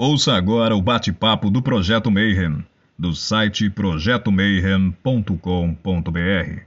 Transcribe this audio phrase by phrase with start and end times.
[0.00, 2.64] Ouça agora o bate-papo do Projeto Mayhem,
[2.96, 6.62] do site projetomayhem.com.br.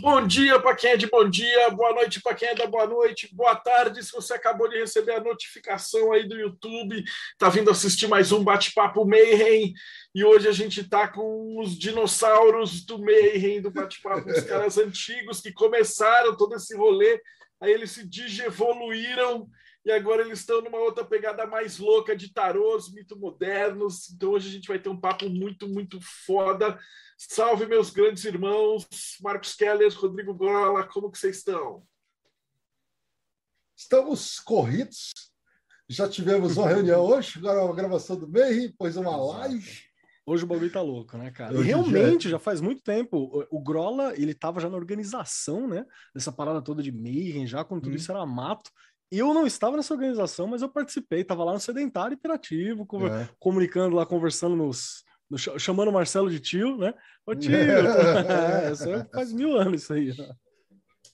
[0.00, 2.86] Bom dia para quem é de bom dia, boa noite para quem é da boa
[2.86, 4.02] noite, boa tarde.
[4.02, 7.04] Se você acabou de receber a notificação aí do YouTube,
[7.36, 9.74] tá vindo assistir mais um bate-papo Mayhem.
[10.14, 15.42] E hoje a gente tá com os dinossauros do Mayhem, do bate-papo, os caras antigos
[15.42, 17.20] que começaram todo esse rolê,
[17.60, 19.50] aí eles se digievoluíram
[19.84, 24.10] e agora eles estão numa outra pegada mais louca de tarôs, mito modernos.
[24.10, 26.78] Então hoje a gente vai ter um papo muito, muito foda.
[27.18, 28.86] Salve, meus grandes irmãos,
[29.20, 31.84] Marcos Keller, Rodrigo Gola, como que vocês estão?
[33.76, 35.10] Estamos corridos.
[35.88, 39.92] Já tivemos uma reunião hoje, agora uma gravação do MEI, depois uma live.
[40.24, 41.52] Hoje o bagulho tá louco, né, cara?
[41.52, 46.30] e realmente, já faz muito tempo, o Grola, ele tava já na organização, né, dessa
[46.30, 47.96] parada toda de Mayhem, já quando tudo hum.
[47.96, 48.70] isso era mato.
[49.14, 53.28] Eu não estava nessa organização, mas eu participei, estava lá no Sedentário Interativo, é.
[53.38, 56.94] comunicando lá, conversando nos, no, chamando o Marcelo de tio, né?
[57.26, 58.74] Ô tio, é,
[59.12, 60.16] faz mil anos isso aí.
[60.16, 60.34] Né?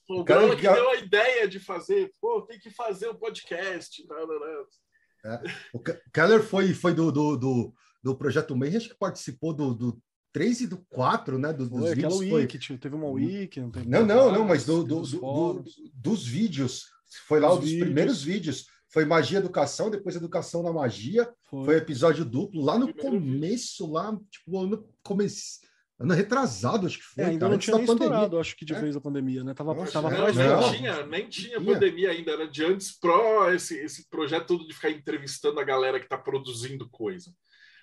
[0.09, 4.07] O cara que deu a ideia de fazer, pô, tem que fazer o um podcast.
[4.07, 5.33] Não, não, não.
[5.33, 5.43] É.
[5.75, 5.81] O
[6.15, 10.01] Keller foi, foi do, do, do, do Projeto Meio, acho que participou do, do
[10.33, 11.53] 3 e do 4, né?
[11.53, 12.21] Dos, foi, dos vídeos.
[12.21, 12.79] Wiki, foi...
[12.79, 13.61] teve uma wiki.
[13.61, 16.97] Não, não, não, não, mas do, do, do, dos vídeos
[17.27, 17.85] foi lá Os um dos vídeos.
[17.85, 18.67] primeiros vídeos.
[18.91, 21.29] Foi Magia Educação, depois Educação na Magia.
[21.45, 22.65] Foi, foi episódio duplo.
[22.65, 23.93] Lá no começo, vídeo.
[23.93, 25.61] lá, tipo, no começo.
[26.01, 27.25] Ano retrasado, acho que foi.
[27.25, 28.81] É, ainda cara, não tinha nem estourado, acho que de é?
[28.81, 29.53] vez a pandemia, né?
[29.53, 33.51] Tava, Nossa, tava não, mais não, tinha, nem tinha pandemia ainda, era de antes pró
[33.51, 37.33] esse, esse projeto todo de ficar entrevistando a galera que está produzindo coisa.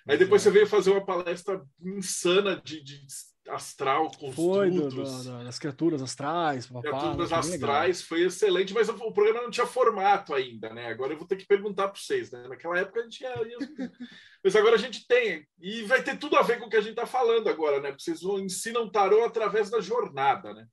[0.08, 3.04] Aí depois você veio fazer uma palestra insana de, de
[3.48, 6.66] astral, Foi do, do, das criaturas astrais.
[6.66, 10.86] Papá, criaturas astrais, foi excelente, mas o, programa não tinha formato ainda, né?
[10.86, 12.46] Agora eu vou ter que perguntar para vocês, né?
[12.48, 13.58] Naquela época a gente ia, ia...
[14.42, 16.80] mas agora a gente tem, e vai ter tudo a ver com o que a
[16.80, 17.94] gente está falando agora, né?
[17.98, 20.66] Vocês ensinam tarô através da jornada, né?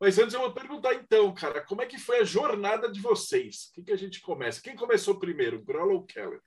[0.00, 3.66] Mas antes eu vou perguntar então, cara, como é que foi a jornada de vocês?
[3.66, 4.62] O que, que a gente começa?
[4.62, 6.40] Quem começou primeiro, Grola ou Keller?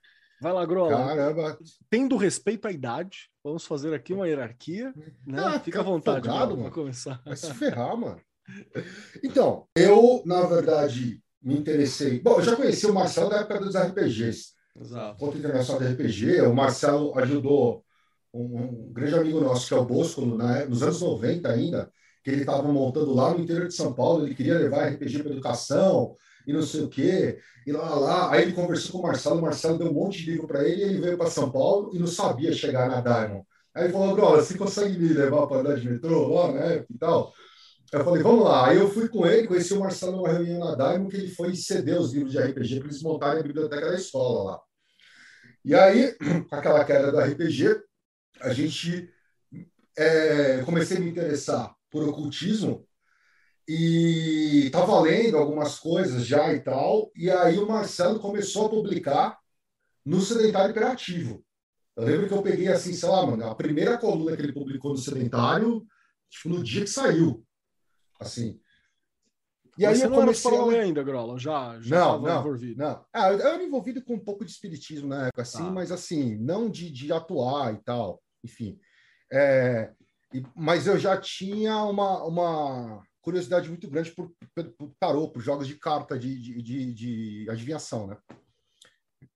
[0.43, 0.97] Vai lá, Grola.
[0.97, 1.57] Caramba.
[1.89, 4.93] Tendo respeito à idade, vamos fazer aqui uma hierarquia.
[5.25, 5.39] Né?
[5.39, 6.69] Ah, fica à vontade, folgado, mano.
[6.69, 7.21] começar.
[7.23, 8.19] Vai se ferrar, mano.
[9.23, 12.19] Então, eu, na verdade, me interessei.
[12.19, 14.51] Bom, eu já conheci o Marcelo da época dos RPGs.
[14.77, 15.17] Exato.
[15.17, 16.41] Contra Internacional de RPG.
[16.41, 17.85] O Marcelo ajudou
[18.33, 21.89] um, um, grande amigo nosso, que é o Bosco, né, nos anos 90 ainda,
[22.21, 24.25] que ele estava montando lá no interior de São Paulo.
[24.25, 28.31] Ele queria levar RPG para educação e não sei o quê, e lá, lá.
[28.31, 30.81] Aí ele conversou com o Marcelo, o Marcelo deu um monte de livro para ele,
[30.81, 33.45] e ele veio para São Paulo e não sabia chegar na Diamond.
[33.75, 36.97] Aí ele falou, Bro, você consegue me levar para andar de metrô lá, né, e
[36.97, 37.33] tal?
[37.91, 38.69] Eu falei, vamos lá.
[38.69, 41.55] Aí eu fui com ele, conheci o Marcelo numa reunião na Diamond, que ele foi
[41.55, 44.59] ceder os livros de RPG para eles montarem a biblioteca da escola lá.
[45.63, 46.15] E aí,
[46.49, 47.79] com aquela queda do RPG,
[48.41, 49.09] a gente
[49.95, 52.83] é, comecei a me interessar por ocultismo
[53.67, 59.39] e estava lendo algumas coisas já e tal, e aí o Marcelo começou a publicar
[60.05, 61.43] no Sedentário Imperativo.
[61.95, 64.91] Eu lembro que eu peguei assim, sei lá, mano, a primeira coluna que ele publicou
[64.91, 65.85] no Sedentário,
[66.29, 67.45] tipo, no dia que saiu.
[68.19, 68.59] Assim.
[69.77, 70.85] E Mas aí eu comecei não era a...
[70.85, 72.77] ainda, Grola, já, já não, não, envolvido.
[72.77, 73.05] Não.
[73.11, 75.71] Ah, eu era envolvido com um pouco de espiritismo na época, assim, tá.
[75.71, 78.79] mas assim, não de, de atuar e tal, enfim.
[79.31, 79.91] É,
[80.55, 85.75] mas eu já tinha uma, uma curiosidade muito grande por, por, tarô, por jogos de
[85.75, 88.17] carta de, de, de, de adivinhação, né?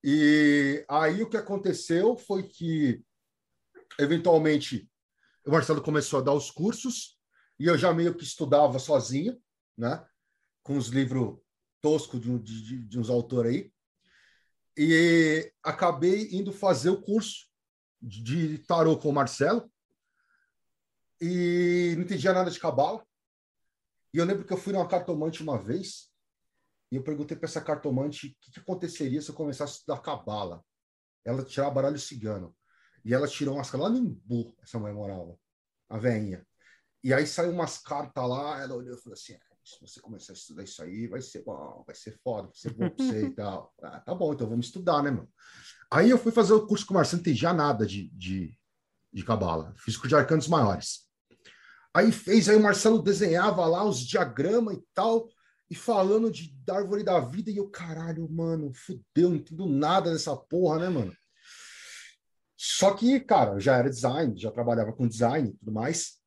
[0.03, 3.01] E aí o que aconteceu foi que,
[3.97, 4.91] eventualmente,
[5.45, 7.17] o Marcelo começou a dar os cursos
[7.57, 9.41] e eu já meio que estudava sozinho,
[9.77, 10.05] né?
[10.61, 11.39] Com os livros
[11.81, 13.73] toscos de, de, de uns autores aí.
[14.77, 17.47] E acabei indo fazer o curso
[18.01, 19.71] de tarô com o Marcelo
[21.21, 23.06] e não entendia nada de cabala.
[24.17, 26.09] E eu lembro que eu fui numa cartomante uma vez
[26.91, 30.01] e eu perguntei para essa cartomante o que, que, aconteceria se eu começasse a estudar
[30.01, 30.65] cabala.
[31.24, 32.57] Ela tirava baralho cigano.
[33.06, 35.38] E ela tirou umas lá no Imbu, essa mãe morava,
[35.88, 36.44] a veinha.
[37.03, 40.33] E aí saiu umas cartas lá, ela olhou e falou assim: é, se você começar
[40.33, 43.24] a estudar isso aí, vai ser bom, vai ser foda, vai ser bom pra você
[43.27, 43.71] e tal.
[43.83, 45.31] Ah, tá bom, então vamos estudar, né, mano?
[45.91, 48.57] Aí eu fui fazer o curso com o Marcelo, não já nada de, de,
[49.13, 49.75] de cabala.
[49.77, 51.06] Fiz curso de arcanos maiores.
[51.97, 55.27] Aí fez, aí o Marcelo desenhava lá os diagramas e tal,
[55.67, 60.11] e falando de da árvore da vida, e eu, caralho, mano, fudeu, não entendo nada
[60.11, 61.11] dessa porra, né, mano?
[62.55, 66.19] Só que, cara, já era design, já trabalhava com design e tudo mais.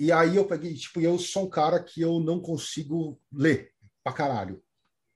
[0.00, 4.10] E aí eu peguei, tipo, eu sou um cara que eu não consigo ler pra
[4.14, 4.64] caralho.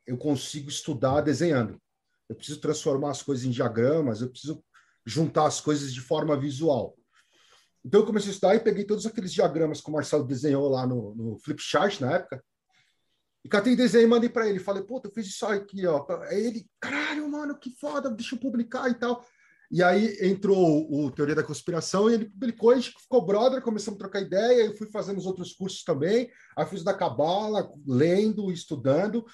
[0.07, 1.81] eu consigo estudar desenhando.
[2.29, 4.63] Eu preciso transformar as coisas em diagramas, eu preciso
[5.07, 6.98] juntar as coisas de forma visual.
[7.85, 10.87] Então eu comecei a estudar e peguei todos aqueles diagramas que o Marcelo desenhou lá
[10.87, 12.45] no, no Flipchart na época.
[13.45, 14.59] E catei desenho e mandei para ele.
[14.59, 16.05] Falei, pô, eu fiz isso aqui, ó.
[16.23, 19.25] Aí ele, caralho, mano, que foda, deixa eu publicar e tal.
[19.71, 23.99] E aí entrou o Teoria da Conspiração e ele publicou, a gente ficou brother, começamos
[23.99, 28.51] a trocar ideia, eu fui fazendo os outros cursos também, aí fiz da Cabala, lendo,
[28.51, 29.27] estudando,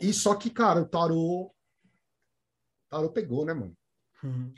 [0.00, 1.52] e só que, cara, o tarô,
[2.88, 3.76] tarô pegou, né, mano?
[4.22, 4.54] Uhum.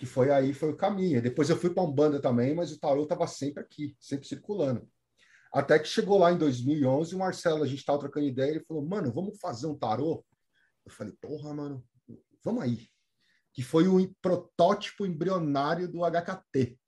[0.00, 1.22] Que foi aí, foi o caminho.
[1.22, 4.88] Depois eu fui para Umbanda também, mas o tarô tava sempre aqui, sempre circulando.
[5.52, 8.84] Até que chegou lá em 2011, o Marcelo, a gente tava trocando ideia, ele falou,
[8.84, 10.24] mano, vamos fazer um tarô?
[10.86, 11.84] Eu falei, porra, mano,
[12.42, 12.90] vamos aí
[13.52, 16.78] que foi o protótipo embrionário do HKT,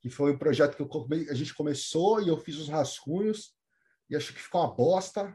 [0.00, 1.28] que foi um projeto que come...
[1.28, 3.54] a gente começou e eu fiz os rascunhos
[4.08, 5.34] e achei que ficou uma bosta.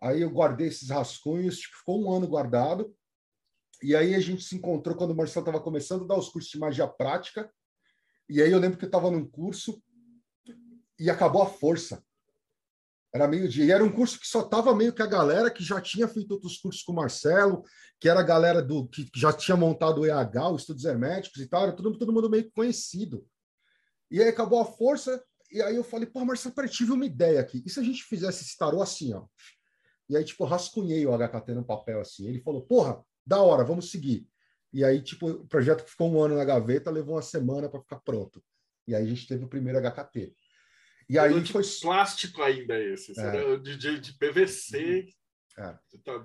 [0.00, 2.94] Aí eu guardei esses rascunhos, tipo, ficou um ano guardado.
[3.84, 6.50] E aí a gente se encontrou quando o Marcelo estava começando a dar os cursos
[6.50, 7.52] de magia prática.
[8.26, 9.78] E aí eu lembro que eu estava num curso
[10.98, 12.02] e acabou a força.
[13.14, 13.66] Era meio-dia.
[13.66, 16.30] E era um curso que só tava meio que a galera que já tinha feito
[16.32, 17.62] outros cursos com o Marcelo,
[18.00, 21.46] que era a galera do que já tinha montado o EH, os estudos herméticos e
[21.46, 23.28] tal, era todo, todo mundo meio conhecido.
[24.10, 25.22] E aí acabou a força,
[25.52, 27.62] e aí eu falei, pô, Marcelo, peraí, tive uma ideia aqui.
[27.66, 29.26] E se a gente fizesse esse tarô assim, ó?
[30.08, 32.26] E aí, tipo, rascunhei o HKT no papel assim.
[32.26, 34.26] Ele falou, porra, da hora, vamos seguir.
[34.72, 37.80] E aí, tipo, o projeto que ficou um ano na gaveta levou uma semana para
[37.80, 38.42] ficar pronto.
[38.86, 40.34] E aí a gente teve o primeiro HKT.
[41.08, 43.22] E aí de foi plástico ainda esse, é.
[43.22, 45.06] era de, de, de PVC,
[45.58, 45.74] é.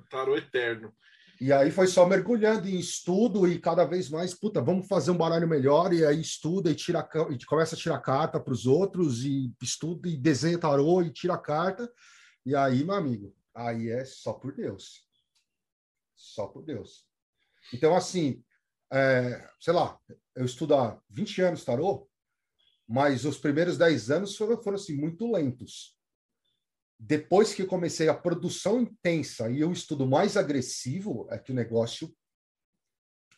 [0.10, 0.94] tarô eterno.
[1.40, 5.18] E aí foi só mergulhando em estudo e cada vez mais, puta, vamos fazer um
[5.18, 9.24] baralho melhor, e aí estuda e tira e começa a tirar carta para os outros,
[9.24, 11.90] e estuda e desenha tarô e tira carta.
[12.46, 15.08] E aí, meu amigo, aí é só por Deus.
[16.20, 17.08] Só por Deus.
[17.74, 18.44] Então, assim,
[18.92, 19.98] é, sei lá,
[20.36, 22.10] eu estudo há 20 anos tarô,
[22.86, 25.98] mas os primeiros 10 anos foram, foram assim, muito lentos.
[27.00, 32.14] Depois que comecei a produção intensa e o estudo mais agressivo, é que o negócio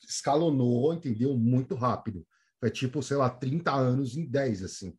[0.03, 1.37] escalonou, entendeu?
[1.37, 2.25] Muito rápido.
[2.59, 4.97] Foi tipo, sei lá, 30 anos em 10, assim.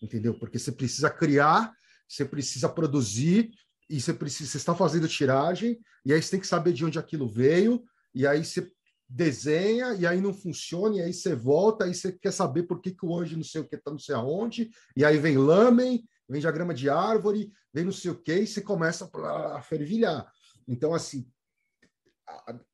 [0.00, 0.38] Entendeu?
[0.38, 1.74] Porque você precisa criar,
[2.08, 3.50] você precisa produzir,
[3.88, 6.98] e você precisa, você está fazendo tiragem, e aí você tem que saber de onde
[6.98, 8.70] aquilo veio, e aí você
[9.08, 12.90] desenha e aí não funciona, e aí você volta, e você quer saber por que,
[12.92, 16.06] que o anjo não sei o que está não sei aonde, e aí vem lamen,
[16.28, 19.10] vem diagrama de árvore, vem não sei o que, e você começa
[19.54, 20.30] a fervilhar.
[20.66, 21.26] Então, assim,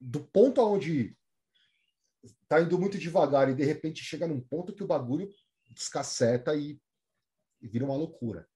[0.01, 1.17] do ponto aonde
[2.43, 5.29] está indo muito devagar e de repente chega num ponto que o bagulho
[5.71, 6.81] descaceta e,
[7.61, 8.49] e vira uma loucura.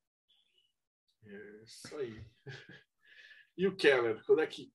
[1.28, 2.24] É isso aí.
[3.56, 4.72] E o Keller, quando é que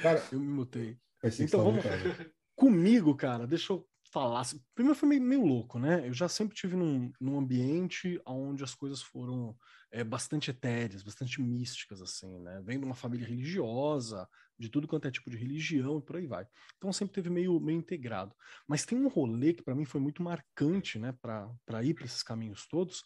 [0.00, 0.96] Cara, eu me mutei.
[1.40, 1.84] Então vamos.
[2.54, 4.46] Comigo, cara, deixa eu falar.
[4.74, 6.06] Primeiro foi meio, meio louco, né?
[6.06, 9.56] Eu já sempre tive num, num ambiente onde as coisas foram
[9.90, 12.60] é, bastante etéreas, bastante místicas, assim, né?
[12.62, 14.28] Vem de uma família religiosa,
[14.58, 16.46] de tudo quanto é tipo de religião e por aí vai.
[16.76, 18.36] Então sempre teve meio, meio integrado.
[18.68, 22.22] Mas tem um rolê que para mim foi muito marcante, né, para ir para esses
[22.22, 23.02] caminhos todos,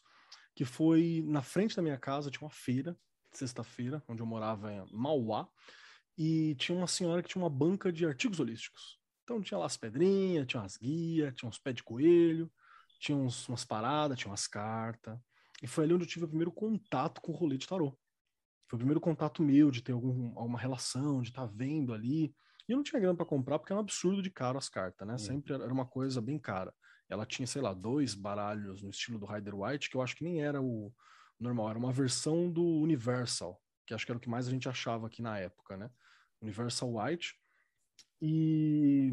[0.57, 2.99] que foi na frente da minha casa, tinha uma feira,
[3.33, 5.49] sexta-feira, onde eu morava em Mauá,
[6.19, 8.99] e tinha uma senhora que tinha uma banca de artigos holísticos.
[9.27, 12.49] Então tinha lá as pedrinhas, tinha umas guias, tinha uns pés de coelho,
[13.01, 15.19] tinha uns, umas paradas, tinha umas cartas.
[15.61, 17.99] E foi ali onde eu tive o primeiro contato com o rolê de tarô.
[18.69, 22.33] Foi o primeiro contato meu de ter algum, alguma relação, de estar tá vendo ali.
[22.69, 25.07] E eu não tinha grana para comprar porque era um absurdo de caro as cartas,
[25.07, 25.15] né?
[25.15, 25.19] Hum.
[25.19, 26.73] Sempre era uma coisa bem cara.
[27.09, 30.23] Ela tinha, sei lá, dois baralhos no estilo do Rider White, que eu acho que
[30.23, 30.95] nem era o
[31.39, 34.69] normal, era uma versão do Universal, que acho que era o que mais a gente
[34.69, 35.91] achava aqui na época, né?
[36.41, 37.35] Universal White.
[38.21, 39.13] E,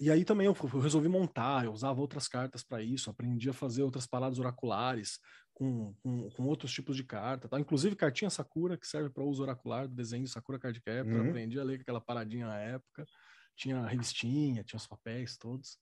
[0.00, 3.52] e aí também eu, eu resolvi montar, eu usava outras cartas para isso, aprendi a
[3.52, 5.18] fazer outras paradas oraculares
[5.52, 7.58] com, com, com, outros tipos de carta, tá?
[7.58, 11.28] inclusive cartinha Sakura, que serve para uso oracular do desenho de Sakura Card Captor, uhum.
[11.28, 13.04] aprendi a ler aquela paradinha na época,
[13.56, 15.76] tinha a revistinha, tinha os papéis todos.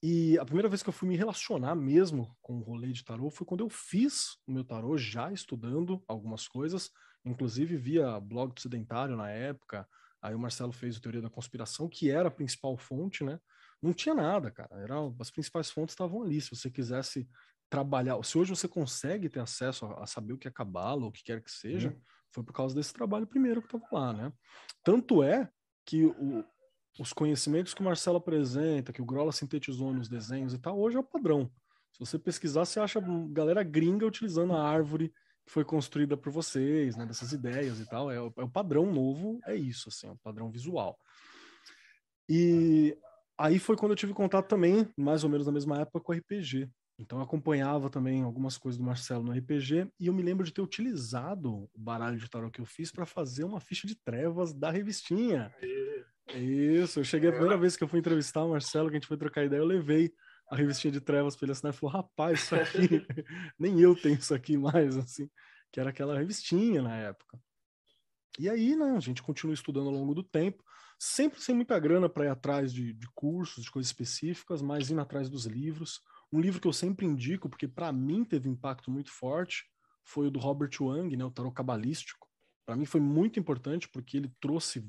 [0.00, 3.30] E a primeira vez que eu fui me relacionar mesmo com o rolê de tarô
[3.30, 6.90] foi quando eu fiz o meu tarô já estudando algumas coisas,
[7.24, 9.88] inclusive via blog do Sedentário na época.
[10.22, 13.40] Aí o Marcelo fez o Teoria da Conspiração, que era a principal fonte, né?
[13.82, 14.80] Não tinha nada, cara.
[14.80, 16.40] Era, as principais fontes estavam ali.
[16.40, 17.28] Se você quisesse
[17.68, 21.08] trabalhar, se hoje você consegue ter acesso a, a saber o que é cabala, ou
[21.08, 22.00] o que quer que seja, uhum.
[22.30, 24.32] foi por causa desse trabalho primeiro que estava lá, né?
[24.84, 25.50] Tanto é
[25.84, 26.44] que o,
[27.00, 30.96] os conhecimentos que o Marcelo apresenta, que o Grola sintetizou nos desenhos e tal, hoje
[30.96, 31.50] é o padrão.
[31.92, 35.12] Se você pesquisar, você acha galera gringa utilizando a árvore
[35.46, 37.06] foi construída por vocês, né?
[37.06, 38.10] Dessas ideias e tal.
[38.10, 40.98] É, o, é o padrão novo, é isso, assim, é o padrão visual.
[42.28, 42.96] E
[43.38, 46.14] aí foi quando eu tive contato também, mais ou menos na mesma época, com o
[46.14, 46.70] RPG.
[46.98, 50.52] Então eu acompanhava também algumas coisas do Marcelo no RPG e eu me lembro de
[50.52, 54.52] ter utilizado o baralho de tarot que eu fiz para fazer uma ficha de trevas
[54.52, 55.52] da revistinha.
[56.34, 59.08] Isso, eu cheguei a primeira vez que eu fui entrevistar o Marcelo, que a gente
[59.08, 60.12] foi trocar ideia, eu levei
[60.52, 63.06] a revistinha de trevas para ele assinar e falou: rapaz, isso aqui,
[63.58, 65.28] nem eu tenho isso aqui mais, assim,
[65.72, 67.40] que era aquela revistinha na época.
[68.38, 70.62] E aí, né, a gente continua estudando ao longo do tempo,
[70.98, 75.00] sempre sem muita grana para ir atrás de, de cursos, de coisas específicas, mas indo
[75.00, 76.00] atrás dos livros.
[76.30, 79.64] Um livro que eu sempre indico, porque para mim teve impacto muito forte,
[80.04, 82.28] foi o do Robert Wang, né, o tarot cabalístico.
[82.66, 84.86] Para mim foi muito importante porque ele trouxe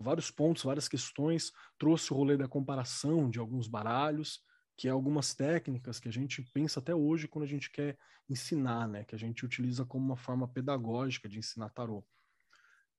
[0.00, 4.40] vários pontos, várias questões, trouxe o rolê da comparação de alguns baralhos,
[4.76, 7.96] que é algumas técnicas que a gente pensa até hoje quando a gente quer
[8.28, 12.06] ensinar, né, que a gente utiliza como uma forma pedagógica de ensinar tarot.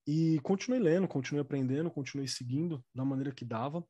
[0.05, 3.85] E continuei lendo, continuei aprendendo, continuei seguindo da maneira que dava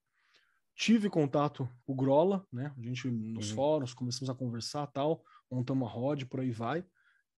[0.77, 2.72] tive contato com o Grola, né?
[2.77, 3.56] A gente nos uhum.
[3.56, 6.86] fóruns começamos a conversar tal, montamos uma rod, por aí vai.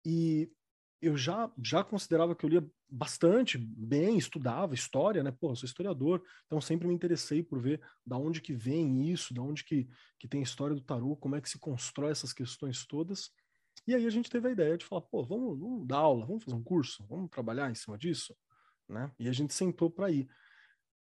[0.05, 0.51] E
[1.01, 5.31] eu já já considerava que eu lia bastante bem, estudava história, né?
[5.31, 9.33] Pô, eu sou historiador, então sempre me interessei por ver da onde que vem isso,
[9.33, 9.89] da onde que,
[10.19, 13.31] que tem a história do tarô, como é que se constrói essas questões todas.
[13.87, 16.45] E aí a gente teve a ideia de falar, pô, vamos, vamos dar aula, vamos
[16.45, 18.37] fazer um curso, vamos trabalhar em cima disso,
[18.89, 19.13] né?
[19.19, 20.29] E a gente sentou para ir.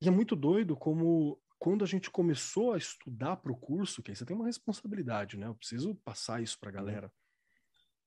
[0.01, 4.11] E é muito doido como quando a gente começou a estudar para o curso, que
[4.11, 5.47] aí você tem uma responsabilidade, né?
[5.47, 6.77] Eu preciso passar isso para a uhum.
[6.77, 7.13] galera.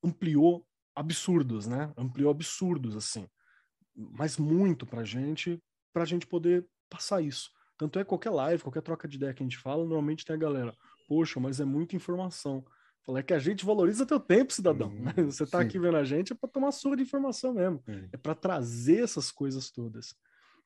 [0.03, 0.65] Ampliou
[0.99, 1.93] absurdos, né?
[1.95, 3.25] Ampliou absurdos, assim.
[3.95, 5.57] Mas muito para a gente,
[5.93, 7.49] para a gente poder passar isso.
[7.77, 10.39] Tanto é qualquer live, qualquer troca de ideia que a gente fala, normalmente tem a
[10.39, 10.75] galera,
[11.07, 12.65] poxa, mas é muita informação.
[13.05, 14.89] Falei é que a gente valoriza teu tempo, cidadão.
[14.89, 17.81] Uhum, Você está aqui vendo a gente é para tomar surra de informação mesmo.
[17.87, 18.09] Uhum.
[18.11, 20.13] É para trazer essas coisas todas.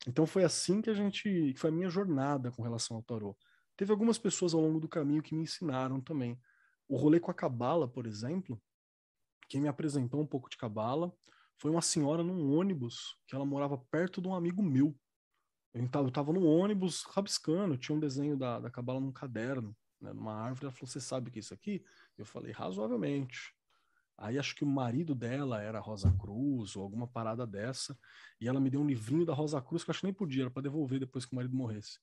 [0.07, 1.21] Então foi assim que a gente,
[1.53, 3.37] que foi a minha jornada com relação ao tarô.
[3.77, 6.39] Teve algumas pessoas ao longo do caminho que me ensinaram também.
[6.87, 8.59] O rolê com a cabala, por exemplo,
[9.53, 11.13] quem me apresentou um pouco de cabala
[11.57, 14.97] foi uma senhora num ônibus que ela morava perto de um amigo meu.
[15.71, 19.77] Eu estava, eu estava no ônibus rabiscando, tinha um desenho da, da cabala num caderno,
[20.01, 20.65] né, numa árvore.
[20.65, 21.85] Ela falou: Você sabe o que é isso aqui?
[22.17, 23.53] Eu falei: Razoavelmente.
[24.17, 27.95] Aí acho que o marido dela era Rosa Cruz ou alguma parada dessa.
[28.41, 30.43] E ela me deu um livrinho da Rosa Cruz que eu acho que nem podia,
[30.43, 31.99] era para devolver depois que o marido morresse.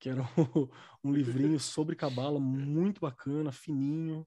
[0.00, 0.22] Que era
[1.04, 4.26] um, livrinho sobre cabala muito bacana, fininho,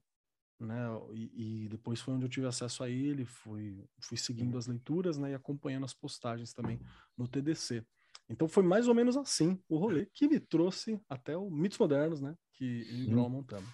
[0.60, 0.86] né?
[1.12, 5.18] E, e, depois foi onde eu tive acesso a ele, fui, fui seguindo as leituras,
[5.18, 5.32] né?
[5.32, 6.80] E acompanhando as postagens também
[7.16, 7.84] no TDC.
[8.28, 12.20] Então foi mais ou menos assim o rolê que me trouxe até o Mitos Modernos,
[12.20, 12.34] né?
[12.52, 13.68] Que em Groll montamos.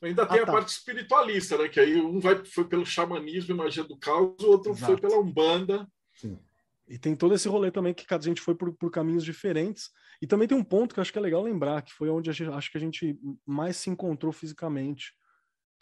[0.00, 0.52] Ainda tem ah, a tá.
[0.52, 1.68] parte espiritualista, né?
[1.68, 4.86] Que aí um vai, foi pelo xamanismo e magia do caos, o outro Exato.
[4.92, 5.88] foi pela Umbanda.
[6.14, 6.38] Sim.
[6.88, 9.90] E tem todo esse rolê também que cada gente foi por, por, caminhos diferentes.
[10.20, 12.28] E também tem um ponto que eu acho que é legal lembrar, que foi onde
[12.28, 15.14] a gente, acho que a gente mais se encontrou fisicamente,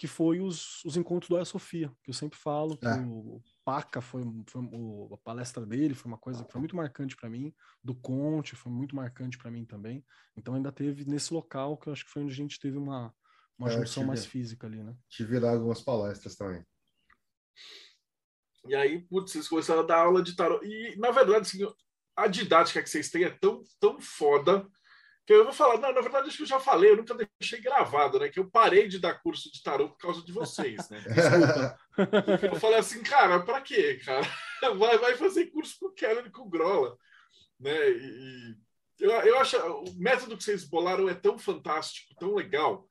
[0.01, 2.97] que foi os, os encontros do Aya Sofia, que eu sempre falo, que é.
[3.01, 7.15] o Paca foi, foi o, a palestra dele, foi uma coisa que foi muito marcante
[7.15, 7.55] para mim,
[7.85, 10.03] do Conte foi muito marcante para mim também.
[10.35, 13.15] Então ainda teve nesse local que eu acho que foi onde a gente teve uma,
[13.59, 14.97] uma é, junção tive, mais física ali, né?
[15.11, 16.65] Tive lá algumas palestras também.
[18.69, 20.67] E aí, putz, vocês começaram a dar aula de tarot.
[20.67, 21.75] E, na verdade, assim,
[22.17, 24.67] a didática que vocês têm é tão, tão foda
[25.31, 27.61] que eu vou falar, não, na verdade, acho que eu já falei, eu nunca deixei
[27.61, 28.29] gravado, né?
[28.29, 31.05] Que eu parei de dar curso de tarot por causa de vocês, né?
[32.53, 34.27] eu falei assim, cara, para quê, cara?
[34.77, 36.97] Vai, vai fazer curso com o Keller e com o Grola,
[37.61, 37.91] né?
[37.91, 38.57] E,
[38.99, 42.89] eu, eu acho o método que vocês bolaram é tão fantástico, tão legal,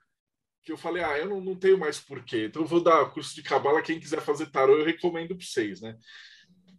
[0.63, 2.45] que eu falei, ah, eu não, não tenho mais porquê.
[2.45, 5.81] Então eu vou dar curso de cabala, quem quiser fazer tarot, eu recomendo para vocês,
[5.81, 5.97] né?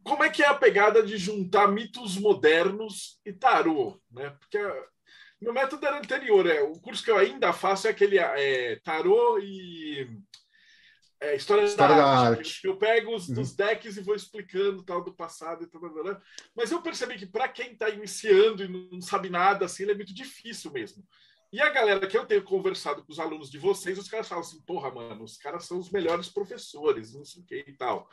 [0.02, 4.30] Como é que é a pegada de juntar mitos modernos e tarô, né?
[4.30, 4.58] Porque
[5.40, 9.38] meu método era anterior, é, o curso que eu ainda faço é aquele é, tarô
[9.38, 10.08] e
[11.20, 12.38] é, história, história da, da arte.
[12.38, 12.66] arte.
[12.66, 13.34] Eu pego os uhum.
[13.34, 16.22] dos decks e vou explicando tal do passado e tal, tal, tal.
[16.56, 19.96] Mas eu percebi que para quem está iniciando e não sabe nada, assim, ele é
[19.96, 21.04] muito difícil mesmo.
[21.52, 24.44] E a galera que eu tenho conversado com os alunos de vocês, os caras falam
[24.44, 28.08] assim, porra, mano, os caras são os melhores professores, não sei o que e tal.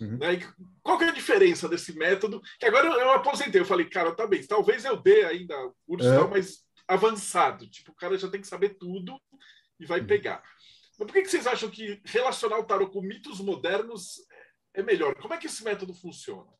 [0.00, 0.18] Uhum.
[0.18, 0.34] Né?
[0.34, 0.46] E
[0.82, 2.40] qual que é a diferença desse método?
[2.60, 5.74] Que agora eu, eu aposentei, eu falei, cara, tá bem, talvez eu dê ainda o
[5.86, 6.16] curso, é.
[6.16, 6.62] tal, mas
[6.92, 7.68] avançado.
[7.68, 9.20] Tipo, o cara já tem que saber tudo
[9.78, 10.06] e vai uhum.
[10.06, 10.42] pegar.
[10.98, 14.20] Mas por que, que vocês acham que relacionar o tarot com mitos modernos
[14.74, 15.14] é melhor?
[15.16, 16.50] Como é que esse método funciona?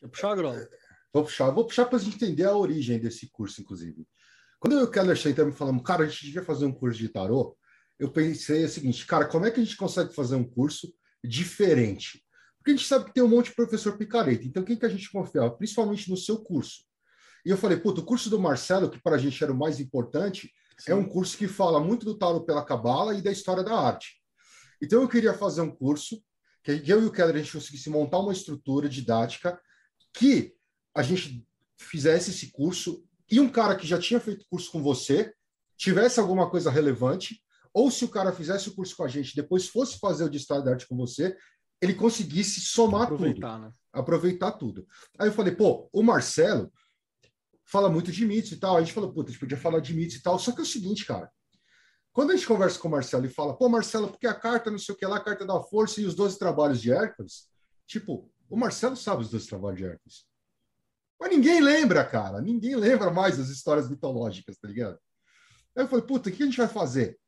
[0.00, 0.54] Vou puxar, Grão.
[1.12, 4.06] Vou puxar, vou puxar para a gente entender a origem desse curso, inclusive.
[4.60, 6.98] Quando eu e o Keller sentamos e falamos, cara, a gente devia fazer um curso
[6.98, 7.56] de tarô,
[7.98, 10.92] eu pensei o seguinte, cara, como é que a gente consegue fazer um curso
[11.24, 12.24] diferente?
[12.58, 14.46] Porque a gente sabe que tem um monte de professor picareta.
[14.46, 15.50] Então, quem que a gente confiava?
[15.50, 16.84] Principalmente no seu curso.
[17.44, 19.80] E eu falei, puta, o curso do Marcelo, que para a gente era o mais
[19.80, 20.92] importante, Sim.
[20.92, 24.20] é um curso que fala muito do tarot pela cabala e da história da arte.
[24.82, 26.22] Então, eu queria fazer um curso
[26.62, 29.58] que eu e o Keller a gente conseguisse montar uma estrutura didática
[30.12, 30.54] que
[30.94, 31.46] a gente
[31.78, 35.32] fizesse esse curso e um cara que já tinha feito curso com você
[35.80, 37.42] tivesse alguma coisa relevante,
[37.72, 40.36] ou se o cara fizesse o curso com a gente, depois fosse fazer o de
[40.36, 41.34] História da Arte com você,
[41.80, 43.62] ele conseguisse somar aproveitar, tudo.
[43.62, 43.72] Né?
[43.90, 44.86] Aproveitar tudo.
[45.18, 46.70] Aí eu falei, pô, o Marcelo
[47.70, 48.76] fala muito de mitos e tal.
[48.76, 50.38] A gente falou, puta, a gente podia falar de mitos e tal.
[50.38, 51.30] Só que é o seguinte, cara.
[52.12, 54.78] Quando a gente conversa com o Marcelo e fala, pô, Marcelo, porque a carta não
[54.78, 57.48] sei o que lá, a carta da força e os 12 trabalhos de Hércules,
[57.86, 60.26] tipo, o Marcelo sabe os 12 trabalhos de Hércules.
[61.20, 62.40] Mas ninguém lembra, cara.
[62.40, 64.98] Ninguém lembra mais das histórias mitológicas, tá ligado?
[65.76, 67.18] Aí eu falei, puta, o que a gente vai fazer?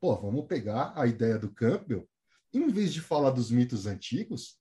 [0.00, 2.06] Pô, vamos pegar a ideia do Campbell
[2.52, 4.58] em vez de falar dos mitos antigos,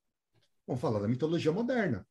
[0.67, 2.07] vamos falar da mitologia moderna.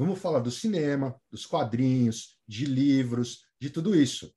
[0.00, 4.32] Vamos falar do cinema, dos quadrinhos, de livros, de tudo isso.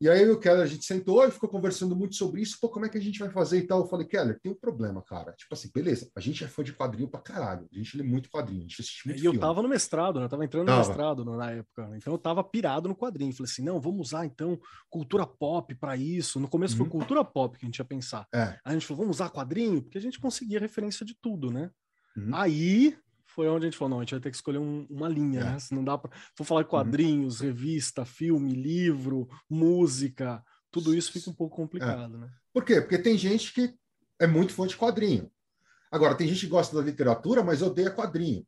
[0.00, 2.58] E aí o Keller, a gente sentou e ficou conversando muito sobre isso.
[2.60, 3.82] Pô, como é que a gente vai fazer e tal?
[3.82, 5.30] Eu falei, Keller, tem um problema, cara.
[5.34, 7.68] Tipo assim, beleza, a gente é fã de quadrinho pra caralho.
[7.72, 9.36] A gente lê muito quadrinho, a gente assiste muito E filme.
[9.36, 10.24] eu tava no mestrado, né?
[10.24, 10.82] Eu tava entrando tava.
[10.82, 11.92] no mestrado na época.
[11.94, 13.32] Então eu tava pirado no quadrinho.
[13.32, 16.40] Falei assim, não, vamos usar então cultura pop para isso.
[16.40, 16.78] No começo uhum.
[16.78, 18.26] foi cultura pop que a gente ia pensar.
[18.34, 18.42] É.
[18.42, 19.80] Aí a gente falou, vamos usar quadrinho?
[19.80, 21.70] Porque a gente conseguia referência de tudo, né?
[22.16, 22.34] Uhum.
[22.34, 22.98] Aí
[23.32, 25.40] foi onde a gente falou, não, a gente vai ter que escolher um, uma linha,
[25.40, 25.44] é.
[25.44, 25.58] né?
[25.58, 26.10] Se não dá para...
[26.36, 26.68] For falar uhum.
[26.68, 27.46] quadrinhos, uhum.
[27.46, 32.18] revista, filme, livro, música tudo isso fica um pouco complicado, é.
[32.18, 32.32] né?
[32.52, 32.80] Por quê?
[32.80, 33.76] Porque tem gente que
[34.18, 35.30] é muito fã de quadrinho.
[35.90, 38.46] Agora, tem gente que gosta da literatura, mas odeia quadrinho.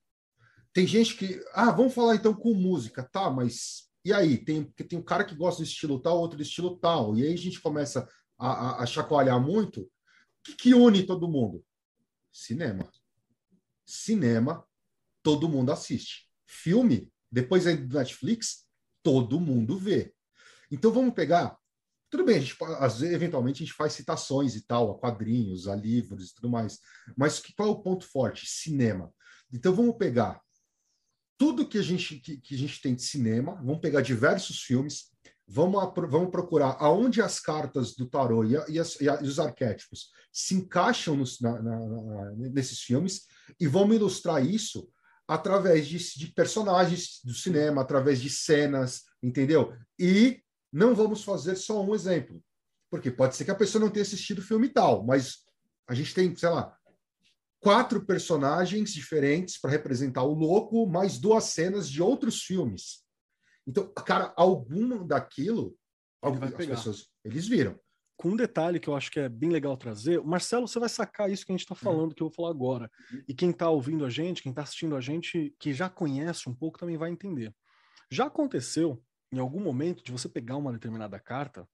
[0.72, 4.38] Tem gente que, ah, vamos falar então com música, tá, mas e aí?
[4.38, 7.32] Tem, tem um cara que gosta do estilo tal, outro do estilo tal, e aí
[7.32, 9.82] a gente começa a, a, a chacoalhar muito.
[9.82, 9.90] O
[10.42, 11.64] que, que une todo mundo?
[12.32, 12.90] Cinema.
[13.84, 14.66] Cinema,
[15.24, 16.30] todo mundo assiste.
[16.46, 18.64] Filme, depois aí do Netflix,
[19.02, 20.14] todo mundo vê.
[20.70, 21.58] Então vamos pegar
[22.14, 25.66] tudo bem, a gente, às vezes, eventualmente a gente faz citações e tal, a quadrinhos,
[25.66, 26.78] a livros e tudo mais.
[27.16, 28.46] Mas qual é o ponto forte?
[28.46, 29.12] Cinema.
[29.52, 30.40] Então vamos pegar
[31.36, 35.10] tudo que a gente, que, que a gente tem de cinema, vamos pegar diversos filmes,
[35.44, 39.26] vamos, vamos procurar aonde as cartas do tarô e, a, e, as, e, a, e
[39.26, 43.26] os arquétipos se encaixam nos, na, na, na, nesses filmes
[43.58, 44.88] e vamos ilustrar isso
[45.26, 49.74] através de, de personagens do cinema, através de cenas, entendeu?
[49.98, 52.42] E não vamos fazer só um exemplo.
[52.90, 55.38] Porque pode ser que a pessoa não tenha assistido o filme tal, mas
[55.88, 56.76] a gente tem, sei lá,
[57.60, 63.02] quatro personagens diferentes para representar o louco, mais duas cenas de outros filmes.
[63.66, 65.76] Então, cara, algum daquilo,
[66.20, 67.80] algumas pessoas, eles viram.
[68.16, 71.30] Com um detalhe que eu acho que é bem legal trazer, Marcelo, você vai sacar
[71.30, 72.14] isso que a gente está falando, uhum.
[72.14, 72.90] que eu vou falar agora.
[73.28, 76.54] E quem está ouvindo a gente, quem está assistindo a gente, que já conhece um
[76.54, 77.52] pouco, também vai entender.
[78.10, 81.68] Já aconteceu em algum momento de você pegar uma determinada carta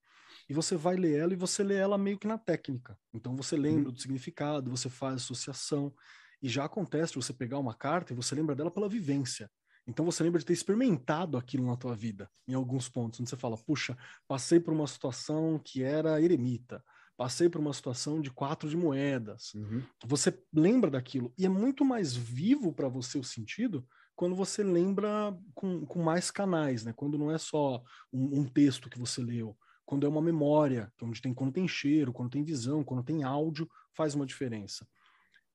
[0.49, 2.97] e você vai ler ela e você lê ela meio que na técnica.
[3.13, 3.93] Então você lembra uhum.
[3.93, 5.93] do significado, você faz associação.
[6.41, 9.49] E já acontece de você pegar uma carta e você lembra dela pela vivência.
[9.87, 13.37] Então você lembra de ter experimentado aquilo na tua vida, em alguns pontos, onde você
[13.37, 16.83] fala, puxa, passei por uma situação que era eremita,
[17.17, 19.53] passei por uma situação de quatro de moedas.
[19.53, 19.83] Uhum.
[20.05, 25.35] Você lembra daquilo e é muito mais vivo para você o sentido quando você lembra
[25.55, 26.93] com, com mais canais, né?
[26.93, 31.05] Quando não é só um, um texto que você leu, quando é uma memória, é
[31.05, 34.87] onde tem quando tem cheiro, quando tem visão, quando tem áudio, faz uma diferença.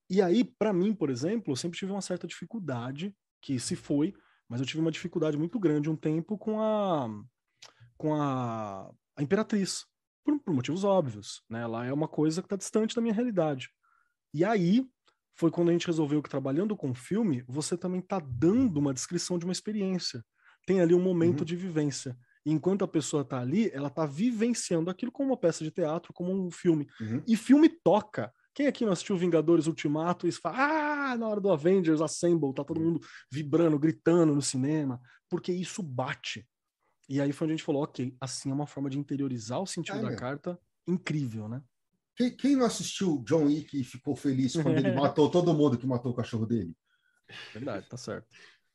[0.09, 4.13] E aí, para mim, por exemplo, eu sempre tive uma certa dificuldade, que se foi,
[4.49, 7.09] mas eu tive uma dificuldade muito grande um tempo com a
[7.97, 9.85] com a, a Imperatriz,
[10.23, 11.61] por, por motivos óbvios, né?
[11.61, 13.69] Ela é uma coisa que está distante da minha realidade.
[14.33, 14.85] E aí,
[15.33, 19.39] foi quando a gente resolveu que trabalhando com filme, você também está dando uma descrição
[19.39, 20.23] de uma experiência.
[20.65, 21.45] Tem ali um momento uhum.
[21.45, 22.17] de vivência.
[22.45, 26.13] E enquanto a pessoa está ali, ela está vivenciando aquilo como uma peça de teatro,
[26.13, 26.87] como um filme.
[26.99, 27.23] Uhum.
[27.27, 28.33] E filme toca.
[28.53, 32.63] Quem aqui não assistiu Vingadores Ultimato e fala, ah, na hora do Avengers Assemble, tá
[32.63, 32.99] todo mundo
[33.31, 36.47] vibrando, gritando no cinema, porque isso bate.
[37.07, 39.67] E aí foi onde a gente falou, ok, assim é uma forma de interiorizar o
[39.67, 41.61] sentido é, da carta incrível, né?
[42.15, 45.85] Quem, quem não assistiu John Wick e ficou feliz quando ele matou todo mundo que
[45.85, 46.75] matou o cachorro dele?
[47.53, 48.27] Verdade, tá certo.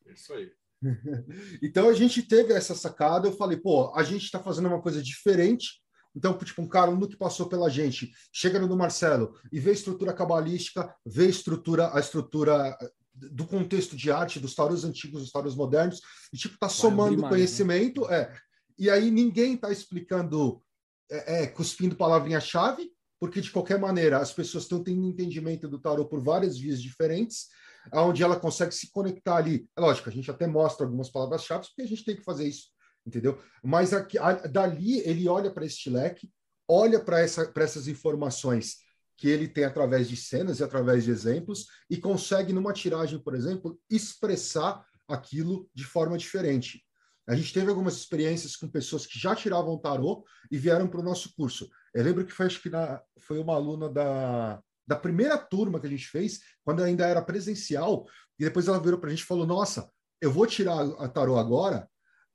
[0.06, 0.52] Isso aí.
[1.62, 3.26] então a gente teve essa sacada.
[3.28, 5.81] Eu falei, pô, a gente está fazendo uma coisa diferente.
[6.14, 9.74] Então, tipo, um cara um que passou pela gente, chega no Marcelo e vê a
[9.74, 12.76] estrutura cabalística, vê a estrutura, a estrutura
[13.14, 16.00] do contexto de arte, dos taurus antigos, dos taurus modernos,
[16.32, 17.28] e tipo, tá somando mais, né?
[17.28, 18.22] conhecimento, né?
[18.22, 18.34] é.
[18.78, 20.62] E aí ninguém tá explicando,
[21.10, 26.06] é, é cuspindo palavrinha-chave, porque de qualquer maneira as pessoas estão tendo entendimento do tarô
[26.06, 27.48] por várias vias diferentes,
[27.92, 29.68] onde ela consegue se conectar ali.
[29.76, 32.68] É lógico, a gente até mostra algumas palavras-chave, porque a gente tem que fazer isso,
[33.06, 33.38] entendeu?
[33.62, 36.30] Mas aqui, a, dali ele olha para este leque,
[36.68, 38.76] olha para essa, essas informações
[39.16, 43.34] que ele tem através de cenas e através de exemplos e consegue, numa tiragem, por
[43.34, 46.82] exemplo, expressar aquilo de forma diferente.
[47.28, 51.04] A gente teve algumas experiências com pessoas que já tiravam tarô e vieram para o
[51.04, 51.68] nosso curso.
[51.94, 55.86] Eu lembro que foi, acho que na, foi uma aluna da, da primeira turma que
[55.86, 58.06] a gente fez, quando ainda era presencial,
[58.38, 59.88] e depois ela virou para a gente e falou: Nossa,
[60.20, 61.88] eu vou tirar a tarô agora.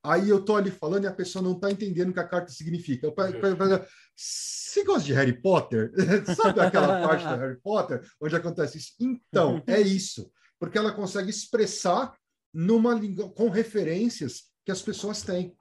[0.08, 2.50] Aí eu tô ali falando e a pessoa não está entendendo o que a carta
[2.50, 3.06] significa.
[3.06, 3.14] Eu,
[4.16, 5.92] você gosta de Harry Potter?
[6.34, 8.94] Sabe aquela parte do Harry Potter onde acontece isso?
[9.02, 10.32] Então, é isso.
[10.58, 12.16] Porque ela consegue expressar
[12.54, 15.54] numa língua com referências que as pessoas têm.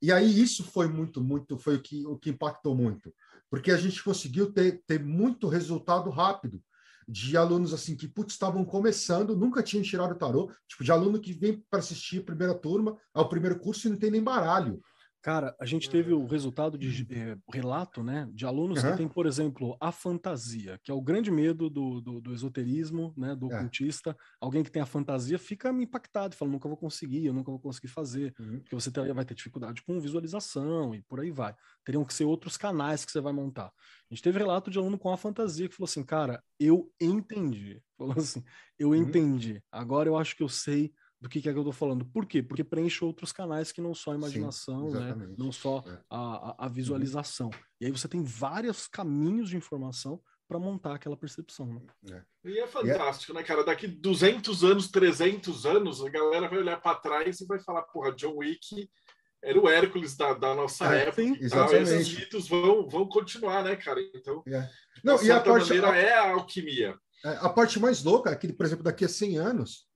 [0.00, 3.12] E aí isso foi muito, muito, foi o que, o que impactou muito,
[3.50, 6.62] porque a gente conseguiu ter, ter muito resultado rápido
[7.08, 11.18] de alunos assim que putz, estavam começando, nunca tinham tirado o tarô, tipo de aluno
[11.18, 14.80] que vem para assistir a primeira turma, ao primeiro curso e não tem nem baralho.
[15.28, 18.90] Cara, a gente teve o resultado de é, relato, né, de alunos uhum.
[18.90, 23.12] que tem, por exemplo, a fantasia, que é o grande medo do, do, do esoterismo,
[23.14, 23.56] né, do é.
[23.58, 24.16] ocultista.
[24.40, 27.88] Alguém que tem a fantasia fica impactado, fala, nunca vou conseguir, eu nunca vou conseguir
[27.88, 28.60] fazer, uhum.
[28.60, 31.54] porque você ter, vai ter dificuldade com visualização e por aí vai.
[31.84, 33.66] Teriam que ser outros canais que você vai montar.
[33.66, 37.82] A gente teve relato de aluno com a fantasia que falou assim, cara, eu entendi.
[37.98, 38.44] Falou assim,
[38.78, 38.94] eu uhum.
[38.94, 39.60] entendi.
[39.72, 42.04] Agora eu acho que eu sei do que, que é que eu estou falando.
[42.04, 42.42] Por quê?
[42.42, 45.34] Porque preenche outros canais que não só a imaginação, Sim, né?
[45.36, 45.98] não só é.
[46.08, 47.46] a, a, visualização.
[47.46, 47.60] Uhum.
[47.80, 51.66] E aí você tem vários caminhos de informação para montar aquela percepção.
[51.66, 51.80] Né?
[52.44, 52.50] É.
[52.50, 53.64] E é fantástico, né, cara?
[53.64, 58.14] Daqui 200 anos, 300 anos, a galera vai olhar para trás e vai falar: porra,
[58.14, 58.88] John Wick
[59.42, 61.22] era o Hércules da, da nossa é, época.
[61.22, 61.82] Exatamente.
[61.82, 64.00] Esses mitos vão, vão continuar, né, cara?
[64.14, 64.68] Então, é.
[65.04, 66.96] Não, e a parte, maneira, a, é a alquimia.
[67.24, 69.88] É, a parte mais louca é que, por exemplo, daqui a 100 anos,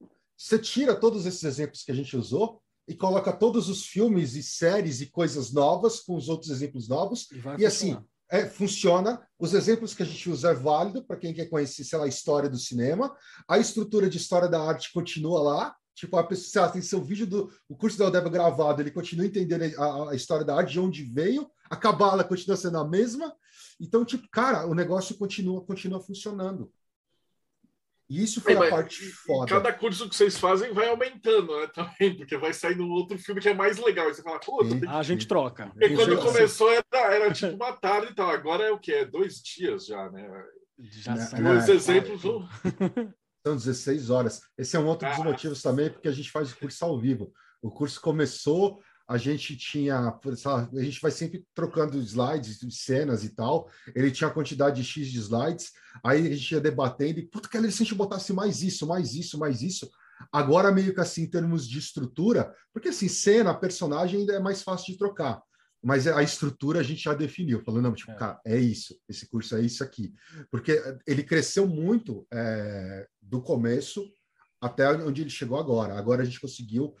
[0.43, 4.43] você tira todos esses exemplos que a gente usou e coloca todos os filmes e
[4.43, 7.29] séries e coisas novas com os outros exemplos novos.
[7.57, 7.97] E, e assim,
[8.29, 9.25] é, funciona.
[9.39, 12.09] Os exemplos que a gente usa é válido para quem quer conhecer, sei lá, a
[12.09, 13.15] história do cinema.
[13.47, 15.75] A estrutura de história da arte continua lá.
[15.95, 19.63] Tipo, a pessoa tem seu vídeo do o curso da Odeba gravado, ele continua entendendo
[19.79, 23.33] a, a, história da arte, de onde veio, a cabala continua sendo a mesma.
[23.79, 26.69] Então, tipo, cara, o negócio continua, continua funcionando.
[28.09, 29.47] E isso foi é, a parte foda.
[29.47, 31.67] Cada curso que vocês fazem vai aumentando, né?
[31.73, 34.09] Também, porque vai sair um outro filme que é mais legal.
[34.09, 34.81] E você fala, pô, tem...
[34.87, 35.67] ah, a gente troca.
[35.67, 38.29] Porque quando começou era, era tipo uma tarde e tal.
[38.29, 38.93] Agora é o que?
[38.93, 40.29] É dois dias já, né?
[40.79, 42.21] Já são dois é, exemplos.
[43.45, 44.41] São 16 horas.
[44.57, 45.23] Esse é um outro dos ah.
[45.23, 47.33] motivos também, porque a gente faz o curso ao vivo.
[47.61, 53.69] O curso começou a gente tinha, a gente vai sempre trocando slides, cenas e tal.
[53.93, 55.71] Ele tinha a quantidade de X de slides,
[56.03, 59.13] aí a gente ia debatendo e, puta, que se a gente botasse mais isso, mais
[59.13, 59.89] isso, mais isso.
[60.31, 64.61] Agora, meio que assim, em termos de estrutura, porque assim, cena, personagem ainda é mais
[64.61, 65.41] fácil de trocar.
[65.83, 68.15] Mas a estrutura a gente já definiu, falando, não, tipo, é.
[68.15, 70.13] cara, é isso, esse curso é isso aqui.
[70.49, 74.01] Porque ele cresceu muito é, do começo
[74.61, 75.97] até onde ele chegou agora.
[75.97, 76.95] Agora a gente conseguiu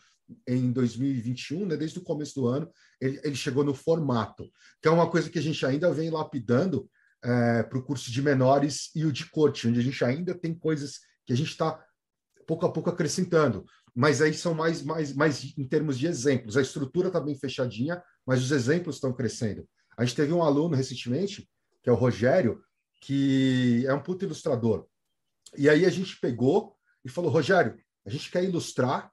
[0.47, 2.69] em 2021, né, desde o começo do ano,
[2.99, 4.49] ele, ele, chegou no formato,
[4.81, 6.89] que é uma coisa que a gente ainda vem lapidando
[7.23, 10.53] é, para o curso de menores e o de corte, onde a gente ainda tem
[10.53, 11.83] coisas que a gente está
[12.45, 13.65] pouco a pouco acrescentando,
[13.95, 16.57] mas aí são mais, mais, mais em termos de exemplos.
[16.57, 19.67] A estrutura está bem fechadinha, mas os exemplos estão crescendo.
[19.97, 21.47] A gente teve um aluno recentemente,
[21.81, 22.61] que é o Rogério,
[23.01, 24.87] que é um puto ilustrador.
[25.57, 29.11] E aí a gente pegou e falou, Rogério, a gente quer ilustrar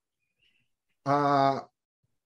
[1.04, 1.66] a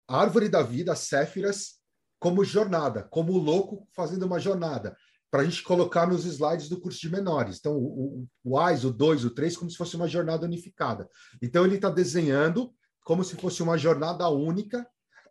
[0.09, 1.75] árvore da vida, as Céfiras,
[2.19, 4.97] como jornada, como o louco fazendo uma jornada,
[5.31, 7.59] para a gente colocar nos slides do curso de menores.
[7.59, 11.09] Então, o, o AIS, o 2, o 3, como se fosse uma jornada unificada.
[11.43, 12.73] Então, ele está desenhando
[13.05, 14.87] como se fosse uma jornada única,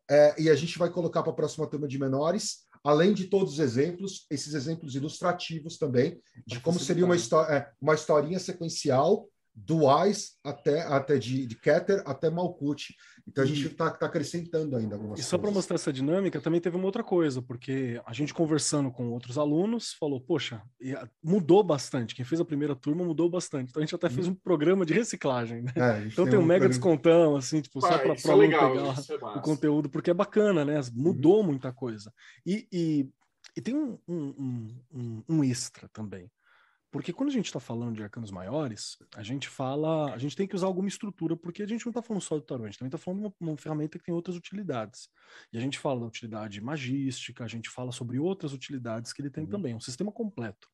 [0.10, 3.54] é, e a gente vai colocar para a próxima turma de menores, além de todos
[3.54, 9.88] os exemplos, esses exemplos ilustrativos também, de como seria uma, é, uma historinha sequencial do
[9.88, 12.94] Ais até, até de, de Keter até Malkuth.
[13.28, 16.60] Então a gente está tá acrescentando ainda algumas E só para mostrar essa dinâmica, também
[16.60, 20.62] teve uma outra coisa, porque a gente conversando com outros alunos falou, poxa,
[21.24, 22.16] mudou bastante.
[22.16, 23.70] Quem fez a primeira turma mudou bastante.
[23.70, 25.72] Então a gente até fez um programa de reciclagem, né?
[25.76, 28.50] É, então tem, tem um, um mega descontão, assim, tipo, Pai, só para o aluno
[28.50, 30.82] pegar é o conteúdo, porque é bacana, né?
[30.94, 31.48] Mudou uhum.
[31.48, 32.12] muita coisa.
[32.46, 33.10] E, e,
[33.56, 36.30] e tem um, um, um, um extra também
[36.94, 40.48] Porque quando a gente está falando de arcanos maiores, a gente fala, a gente tem
[40.48, 42.78] que usar alguma estrutura, porque a gente não está falando só do tarô, a gente
[42.78, 45.10] também está falando de uma, uma, ferramenta que tem outras utilidades.
[45.52, 49.32] E a gente fala da utilidade magística, a gente fala sobre outras utilidades que ele
[49.32, 49.50] tem uhum.
[49.50, 50.68] também, um sistema completo.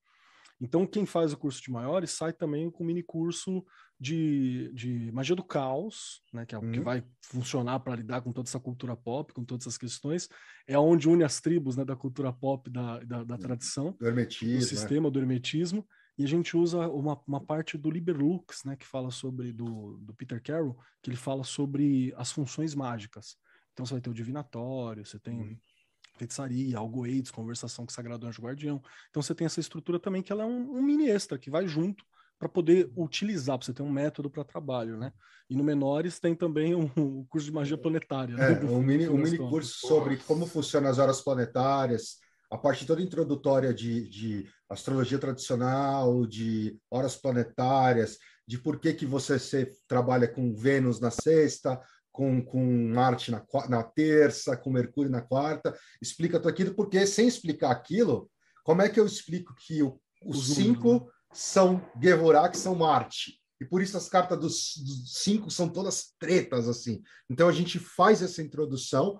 [0.60, 3.66] Então, quem faz o curso de maiores sai também com um mini curso
[3.98, 6.72] de, de magia do caos, né, que é o uhum.
[6.74, 10.28] que vai funcionar para lidar com toda essa cultura pop, com todas essas questões.
[10.68, 14.56] É onde une as tribos né, da cultura pop, da, da, da tradição, do hermetismo,
[14.56, 14.68] do né?
[14.68, 15.12] sistema né?
[15.12, 15.88] do hermetismo.
[16.20, 20.14] E a gente usa uma, uma parte do Liberlux, né, que fala sobre, do, do
[20.14, 23.38] Peter Carroll, que ele fala sobre as funções mágicas.
[23.72, 25.58] Então você vai ter o divinatório, você tem uhum.
[26.18, 28.84] feitiçaria, algoides, conversação com o Sagrado Anjo Guardião.
[29.10, 31.66] Então você tem essa estrutura também que ela é um, um mini extra, que vai
[31.66, 32.04] junto
[32.38, 35.14] para poder utilizar, para você ter um método para trabalho, né?
[35.50, 38.36] E no Menores tem também um, um curso de magia planetária.
[38.36, 38.62] Né?
[38.62, 42.18] É, um mini, um mini curso sobre como funcionam as horas planetárias,
[42.50, 49.06] a parte toda introdutória de, de astrologia tradicional, de horas planetárias, de por que, que
[49.06, 51.80] você se, trabalha com Vênus na sexta,
[52.12, 55.78] com, com Marte na, na terça, com Mercúrio na quarta.
[56.02, 58.30] Explica tudo aquilo, porque sem explicar aquilo,
[58.64, 63.40] como é que eu explico que o, os cinco são Gevorah, que são Marte?
[63.62, 67.02] E por isso as cartas dos, dos cinco são todas tretas, assim.
[67.30, 69.20] Então a gente faz essa introdução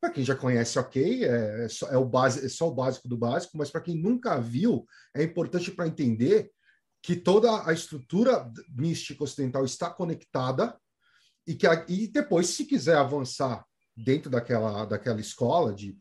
[0.00, 3.06] para quem já conhece, ok, é, é, só, é, o base, é só o básico
[3.06, 6.50] do básico, mas para quem nunca viu, é importante para entender
[7.02, 10.78] que toda a estrutura mística ocidental está conectada
[11.46, 13.64] e que a, e depois, se quiser avançar
[13.96, 15.96] dentro daquela, daquela escola de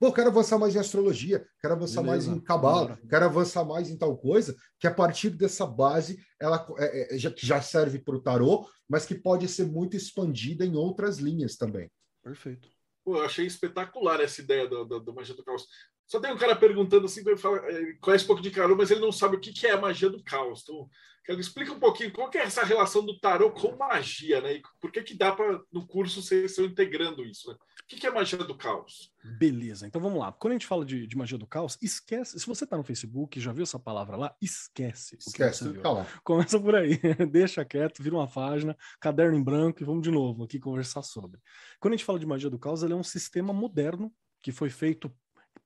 [0.00, 2.26] Pô, quero avançar mais em astrologia, quero avançar Beleza.
[2.28, 6.66] mais em cabala, quero avançar mais em tal coisa, que a partir dessa base, ela
[6.78, 10.74] é, é, já, já serve para o tarô, mas que pode ser muito expandida em
[10.74, 11.88] outras linhas também.
[12.24, 12.68] Perfeito.
[13.08, 15.66] Pô, eu achei espetacular essa ideia do, do, do magia do caos.
[16.08, 18.90] Só tem um cara perguntando assim, ele, fala, ele conhece um pouco de tarô, mas
[18.90, 20.62] ele não sabe o que, que é a magia do caos.
[20.62, 20.88] Então,
[21.22, 24.54] quero explica um pouquinho qual que é essa relação do tarô com magia, né?
[24.54, 27.54] E por que que dá para no curso ser integrando isso, né?
[27.54, 29.12] O que, que é magia do caos?
[29.38, 30.32] Beleza, então vamos lá.
[30.32, 32.38] Quando a gente fala de, de magia do caos, esquece.
[32.40, 35.18] Se você está no Facebook já viu essa palavra lá, esquece.
[35.18, 36.98] Esquece, o que você Começa por aí,
[37.30, 41.38] deixa quieto, vira uma página, caderno em branco e vamos de novo aqui conversar sobre.
[41.78, 44.70] Quando a gente fala de magia do caos, ele é um sistema moderno que foi
[44.70, 45.14] feito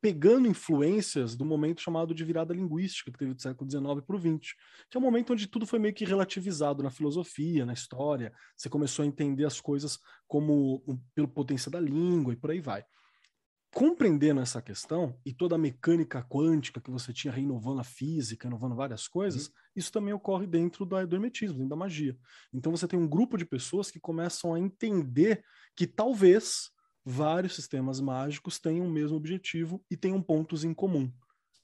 [0.02, 4.18] pegando influências do momento chamado de virada linguística, que teve do século XIX para o
[4.18, 4.52] XX,
[4.90, 8.68] que é um momento onde tudo foi meio que relativizado na filosofia, na história, você
[8.68, 10.82] começou a entender as coisas como
[11.14, 12.84] pelo potência da língua e por aí vai.
[13.72, 18.74] Compreendendo essa questão e toda a mecânica quântica que você tinha reinovando a física, inovando
[18.74, 19.52] várias coisas, uhum.
[19.76, 22.18] isso também ocorre dentro do hermetismo, dentro da magia.
[22.52, 25.44] Então você tem um grupo de pessoas que começam a entender
[25.76, 26.72] que talvez
[27.04, 31.12] vários sistemas mágicos têm o mesmo objetivo e tenham pontos em comum.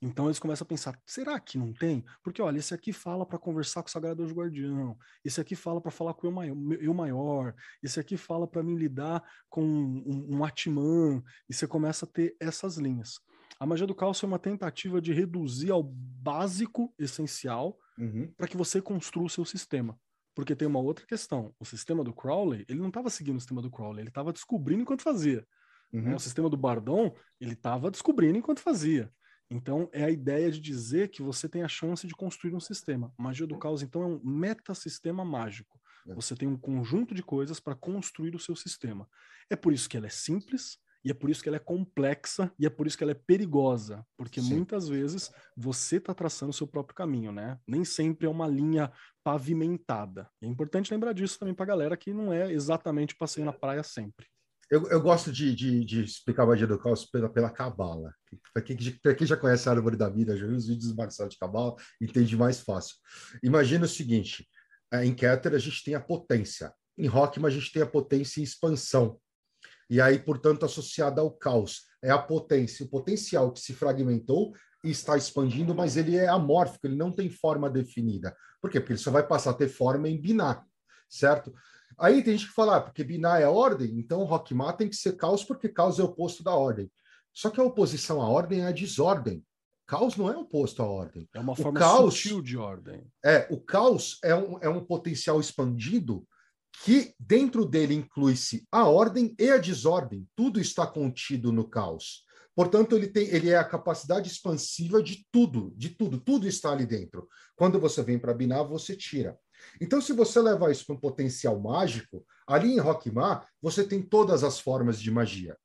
[0.01, 2.05] Então eles começam a pensar: será que não tem?
[2.23, 5.81] Porque olha, esse aqui fala para conversar com o Sagrado Anjo Guardião, esse aqui fala
[5.81, 10.45] para falar com o eu maior, esse aqui fala para mim lidar com um, um
[10.45, 13.19] Atman, e você começa a ter essas linhas.
[13.59, 18.33] A magia do caos é uma tentativa de reduzir ao básico essencial uhum.
[18.37, 19.99] para que você construa o seu sistema.
[20.39, 21.53] Porque tem uma outra questão.
[21.59, 24.83] O sistema do Crowley, ele não estava seguindo o sistema do Crowley, ele estava descobrindo
[24.83, 25.45] enquanto fazia.
[25.93, 26.11] Né?
[26.11, 26.15] Uhum.
[26.15, 29.13] O sistema do Bardon, ele estava descobrindo enquanto fazia.
[29.51, 33.13] Então, é a ideia de dizer que você tem a chance de construir um sistema.
[33.19, 35.77] magia do caos, então, é um metasistema mágico.
[36.07, 36.15] É.
[36.15, 39.09] Você tem um conjunto de coisas para construir o seu sistema.
[39.51, 42.53] É por isso que ela é simples, e é por isso que ela é complexa
[42.59, 44.55] e é por isso que ela é perigosa, porque Sim.
[44.55, 47.59] muitas vezes você está traçando o seu próprio caminho, né?
[47.67, 50.29] Nem sempre é uma linha pavimentada.
[50.43, 53.83] É importante lembrar disso também para a galera que não é exatamente passeio na praia
[53.83, 54.27] sempre.
[54.71, 58.13] Eu, eu gosto de, de, de, explicar a magia do caos pela, pela cabala.
[58.53, 61.31] Para quem, quem, já conhece a árvore da vida, já viu os vídeos do Marcelo
[61.31, 62.97] de cabala, entende mais fácil.
[63.43, 64.47] Imagina o seguinte:
[64.93, 68.41] é, em Keter a gente tem a potência, em Rockman a gente tem a potência
[68.41, 69.19] em expansão
[69.89, 71.87] e aí, portanto, associada ao caos.
[72.03, 74.53] É a potência, o potencial que se fragmentou
[74.85, 78.37] e está expandindo, mas ele é amórfico, ele não tem forma definida.
[78.61, 78.79] Por quê?
[78.79, 80.65] Porque ele só vai passar a ter forma em binar,
[81.09, 81.53] certo?
[81.99, 85.17] Aí tem gente que fala, ah, porque binar é ordem, então Rockmar tem que ser
[85.17, 86.91] caos porque caos é oposto da ordem.
[87.33, 89.45] Só que a oposição à ordem é a desordem.
[89.87, 91.29] Caos não é oposto à ordem.
[91.33, 93.11] É uma forma o caos, sutil de ordem.
[93.25, 96.27] É, o caos é um, é um potencial expandido
[96.85, 102.25] que dentro dele inclui-se a ordem e a desordem, tudo está contido no caos.
[102.55, 106.85] Portanto, ele, tem, ele é a capacidade expansiva de tudo, de tudo, tudo está ali
[106.85, 107.29] dentro.
[107.55, 109.39] Quando você vem para Binar, você tira.
[109.81, 114.43] Então, se você levar isso para um potencial mágico, ali em Rockmar, você tem todas
[114.43, 115.57] as formas de magia.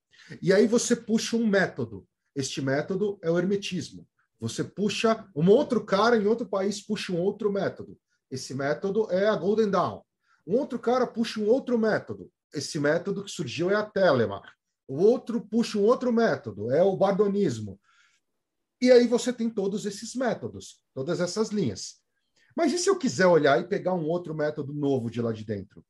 [0.41, 2.07] E aí você puxa um método.
[2.35, 4.07] Este método é o hermetismo.
[4.39, 7.97] Você puxa um outro cara em outro país puxa um outro método.
[8.29, 10.01] Esse método é a Golden Dawn.
[10.45, 12.31] Um outro cara puxa um outro método.
[12.53, 14.41] Esse método que surgiu é a Telema.
[14.87, 17.79] O outro puxa um outro método, é o bardonismo.
[18.81, 22.01] E aí você tem todos esses métodos, todas essas linhas.
[22.55, 25.45] Mas e se eu quiser olhar e pegar um outro método novo de lá de
[25.45, 25.83] dentro?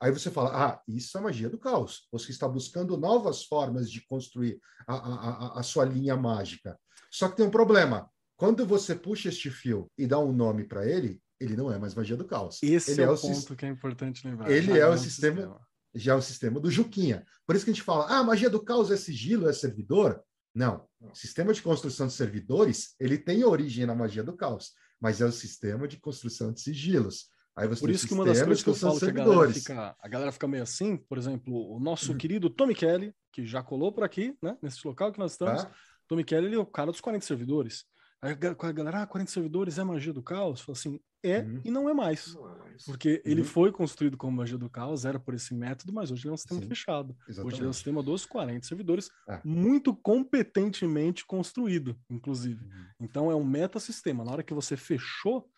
[0.00, 2.06] Aí você fala, ah, isso é magia do caos.
[2.12, 6.78] Você está buscando novas formas de construir a, a, a, sua linha mágica.
[7.10, 8.08] Só que tem um problema.
[8.36, 11.94] Quando você puxa este fio e dá um nome para ele, ele não é mais
[11.94, 12.58] magia do caos.
[12.62, 14.50] Esse ele é, é o ponto que é importante lembrar.
[14.50, 15.60] Ele é, é o sistema, sistema,
[15.94, 17.24] já é o sistema do Juquinha.
[17.46, 20.22] Por isso que a gente fala, ah, magia do caos é sigilo, é servidor.
[20.54, 20.86] Não.
[21.00, 25.24] O sistema de construção de servidores, ele tem origem na magia do caos, mas é
[25.24, 27.26] o sistema de construção de sigilos.
[27.56, 29.96] Aí você Por isso que uma das coisas que eu falo que a galera, fica,
[29.98, 32.18] a galera fica meio assim, por exemplo, o nosso uhum.
[32.18, 35.70] querido Tommy Kelly, que já colou por aqui, né, nesse local que nós estamos, ah.
[36.06, 37.84] Tommy Kelly ele é o cara dos 40 servidores.
[38.20, 40.60] Aí a galera, ah, 40 servidores é magia do caos?
[40.60, 41.62] Fala assim, é uhum.
[41.64, 42.34] e não é mais.
[42.34, 42.84] É.
[42.84, 43.32] Porque uhum.
[43.32, 46.34] ele foi construído como magia do caos, era por esse método, mas hoje ele é
[46.34, 47.16] um sistema Sim, fechado.
[47.28, 47.46] Exatamente.
[47.46, 49.40] Hoje ele é um sistema dos 40 servidores, é.
[49.44, 52.64] muito competentemente construído, inclusive.
[52.64, 52.86] Uhum.
[53.00, 54.24] Então é um metasistema.
[54.24, 55.48] Na hora que você fechou,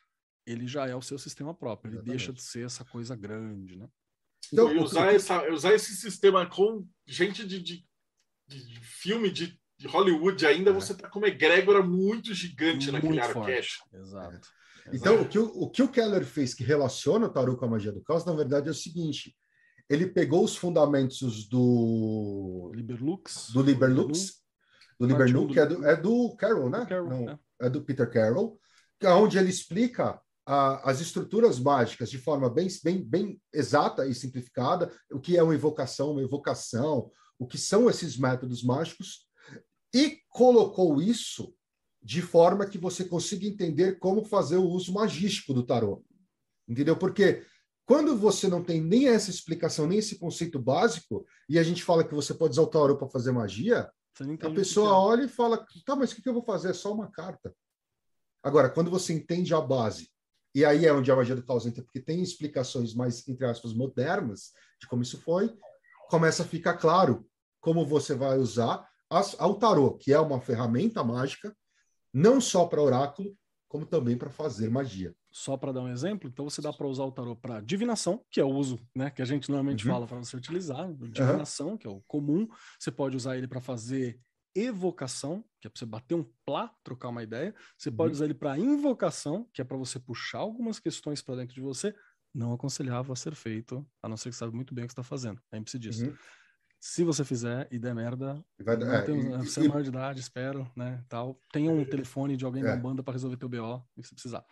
[0.46, 2.18] ele já é o seu sistema próprio, ele Exatamente.
[2.18, 3.88] deixa de ser essa coisa grande, né?
[4.52, 7.86] Então, então usar, essa, usar esse sistema com gente de, de,
[8.48, 10.72] de filme de, de, Hollywood ainda, é.
[10.72, 13.84] você tá com uma egrégora muito gigante muito naquele arquétipo.
[13.94, 14.48] Exato.
[14.86, 14.96] É.
[14.96, 17.68] Então, o que o, o que o Keller fez que relaciona o Tarot com a
[17.68, 19.34] magia do caos, na verdade, é o seguinte:
[19.88, 24.34] ele pegou os fundamentos do Liberlux, do Liberlux,
[24.98, 26.80] do Liberlux, que é do, é do Carroll, né?
[26.80, 27.38] Do Carroll, Não, é.
[27.62, 28.58] é do Peter Carroll,
[28.98, 34.06] que é onde ele explica a, as estruturas mágicas de forma bem, bem, bem exata
[34.06, 39.29] e simplificada, o que é uma invocação, uma evocação, o que são esses métodos mágicos,
[39.92, 41.54] e colocou isso
[42.02, 46.04] de forma que você consiga entender como fazer o uso magístico do tarô.
[46.66, 46.96] Entendeu?
[46.96, 47.44] Porque
[47.84, 52.04] quando você não tem nem essa explicação, nem esse conceito básico, e a gente fala
[52.04, 53.90] que você pode usar o tarô para fazer magia,
[54.42, 56.70] a pessoa olha e fala: tá, mas o que eu vou fazer?
[56.70, 57.54] É só uma carta.
[58.42, 60.10] Agora, quando você entende a base
[60.54, 63.72] e aí é onde a magia do caos entra, porque tem explicações mais, entre aspas,
[63.72, 65.54] modernas de como isso foi,
[66.08, 67.26] começa a ficar claro
[67.60, 71.54] como você vai usar ao tarô, que é uma ferramenta mágica,
[72.12, 73.36] não só para oráculo,
[73.68, 75.14] como também para fazer magia.
[75.30, 78.40] Só para dar um exemplo, então você dá para usar o tarô para divinação, que
[78.40, 79.94] é o uso, né, que a gente normalmente uhum.
[79.94, 81.78] fala para você utilizar, divinação, uhum.
[81.78, 82.48] que é o comum.
[82.78, 84.20] Você pode usar ele para fazer
[84.56, 87.54] evocação, que é para você bater um plá, trocar uma ideia.
[87.78, 87.96] Você uhum.
[87.96, 91.60] pode usar ele para invocação, que é para você puxar algumas questões para dentro de
[91.60, 91.94] você.
[92.34, 94.92] Não aconselhava a ser feito, a não ser que você sabe muito bem o que
[94.92, 95.40] está fazendo.
[95.52, 96.06] Lembre-se disso.
[96.06, 96.16] Uhum.
[96.82, 100.18] Se você fizer e der merda, vai, é, tem, e, você é maior de idade,
[100.18, 101.38] espero, né, tal.
[101.52, 102.66] Tenha um telefone de alguém é.
[102.66, 104.42] da banda para resolver teu BO, se precisar.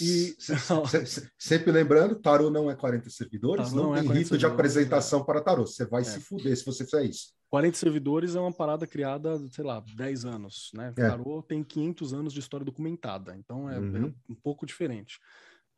[0.00, 0.34] E
[1.38, 5.24] sempre lembrando, tarô não é 40 servidores, não, não é tem rito de apresentação é.
[5.24, 5.64] para tarô.
[5.64, 6.04] Você vai é.
[6.04, 7.32] se fuder se você fizer isso.
[7.50, 10.92] 40 servidores é uma parada criada, sei lá, 10 anos, né?
[10.96, 11.08] É.
[11.08, 14.12] Tarô tem 500 anos de história documentada, então é, uhum.
[14.28, 15.20] um pouco diferente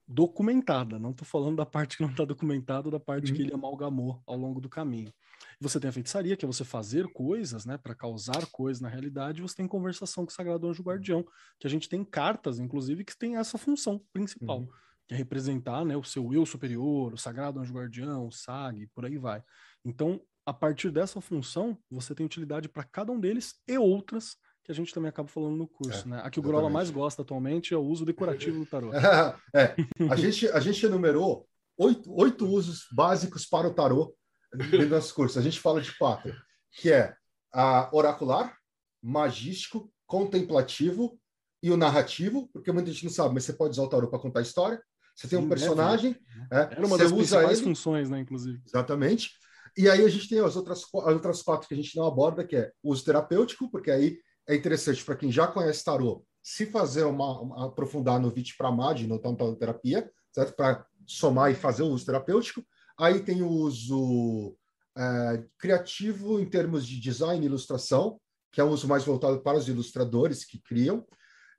[0.06, 0.98] documentada.
[0.98, 3.36] Não estou falando da parte que não está documentada, da parte uhum.
[3.36, 5.12] que ele amalgamou ao longo do caminho.
[5.60, 9.42] Você tem a feitiçaria, que é você fazer coisas, né, para causar coisas na realidade.
[9.42, 11.24] Você tem conversação com o Sagrado Anjo Guardião,
[11.58, 14.68] que a gente tem cartas, inclusive, que tem essa função principal, uhum.
[15.06, 19.04] que é representar, né, o seu eu superior, o Sagrado Anjo Guardião, o SAG, por
[19.04, 19.42] aí vai.
[19.84, 24.70] Então, a partir dessa função, você tem utilidade para cada um deles e outras que
[24.70, 26.20] a gente também acaba falando no curso, é, né?
[26.22, 28.92] A que o Grola mais gosta atualmente é o uso decorativo do tarô.
[29.54, 29.74] é,
[30.08, 34.14] a gente, a gente enumerou oito, oito usos básicos para o tarô
[34.54, 35.38] dentro do nosso curso.
[35.38, 36.34] A gente fala de quatro,
[36.72, 37.14] que é
[37.52, 38.56] a oracular,
[39.02, 41.18] magístico, contemplativo
[41.62, 44.18] e o narrativo, porque muita gente não sabe, mas você pode usar o tarô para
[44.18, 44.82] contar história.
[45.14, 46.16] Você tem um personagem,
[46.50, 48.60] é, Era uma das principais ele, funções, né, inclusive.
[48.66, 49.30] Exatamente.
[49.76, 52.46] E aí a gente tem as outras, as outras quatro que a gente não aborda,
[52.46, 56.66] que é o uso terapêutico, porque aí é interessante para quem já conhece tarô, se
[56.66, 59.18] fazer uma, uma aprofundar no VIT para MAD, no
[59.56, 60.54] terapia, certo?
[60.56, 62.64] Para somar e fazer o uso terapêutico.
[62.98, 64.56] Aí tem o uso
[64.96, 69.58] é, criativo em termos de design e ilustração, que é um uso mais voltado para
[69.58, 71.06] os ilustradores que criam.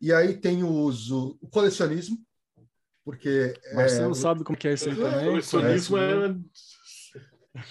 [0.01, 2.18] E aí tem o uso o colecionismo,
[3.03, 5.26] porque Mas é, você não sabe como que é isso aí também.
[5.26, 6.36] Colecionismo é,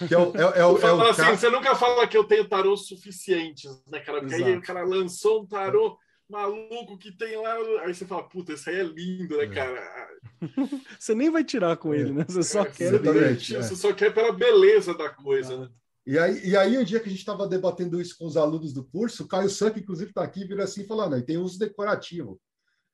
[0.07, 0.77] que é o, é, é, é o
[1.09, 4.21] assim, Você nunca fala que eu tenho tarô suficientes, né, cara?
[4.21, 4.51] Porque Exato.
[4.51, 5.99] aí o cara lançou um tarô
[6.33, 7.55] maluco que tem lá.
[7.83, 9.49] Aí você fala, puta, esse aí é lindo, né, é.
[9.49, 10.09] cara?
[10.99, 12.25] você nem vai tirar com ele, né?
[12.27, 12.95] Você só é, quer.
[12.95, 15.69] Exatamente, você só quer pela beleza da coisa, né?
[16.05, 18.73] E aí, e aí, um dia que a gente estava debatendo isso com os alunos
[18.73, 22.41] do curso, o Caio Sank, inclusive, está aqui, vira assim falando, e tem uso decorativo.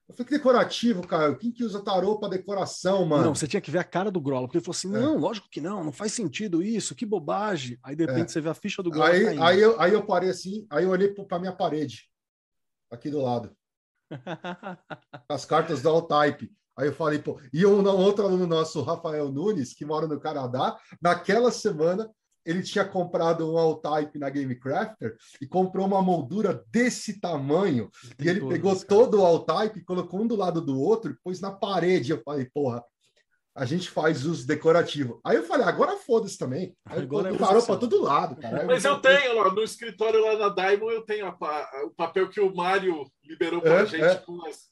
[0.07, 1.37] Eu falei, que decorativo, Caio?
[1.37, 3.25] Quem que usa tarô para decoração, mano?
[3.25, 5.01] Não, você tinha que ver a cara do Grola, porque ele falou assim: é.
[5.01, 7.79] não, lógico que não, não faz sentido isso, que bobagem.
[7.83, 8.29] Aí, de repente, é.
[8.29, 9.11] você vê a ficha do Grola.
[9.11, 12.09] Aí, aí, eu, aí eu parei assim, aí eu olhei para minha parede,
[12.91, 13.51] aqui do lado.
[15.29, 16.51] As cartas da All-Type.
[16.77, 20.21] Aí eu falei, pô, e um, um outro aluno nosso, Rafael Nunes, que mora no
[20.21, 22.09] Canadá, naquela semana
[22.47, 27.91] ele tinha comprado um all-type na Game Crafter e comprou uma moldura desse tamanho.
[28.17, 31.41] Tem e ele pegou todo o all-type, colocou um do lado do outro e pôs
[31.41, 32.11] na parede.
[32.11, 32.83] Eu falei, porra,
[33.59, 35.21] a gente faz uso decorativo.
[35.25, 36.77] Aí eu falei, agora foda-se também.
[36.87, 38.65] Aí agora parou para todo lado, cara.
[38.65, 42.29] Mas eu tenho lá no escritório lá na Diamond, eu tenho a, a, o papel
[42.29, 44.15] que o Mário liberou para a é, gente é.
[44.15, 44.69] com as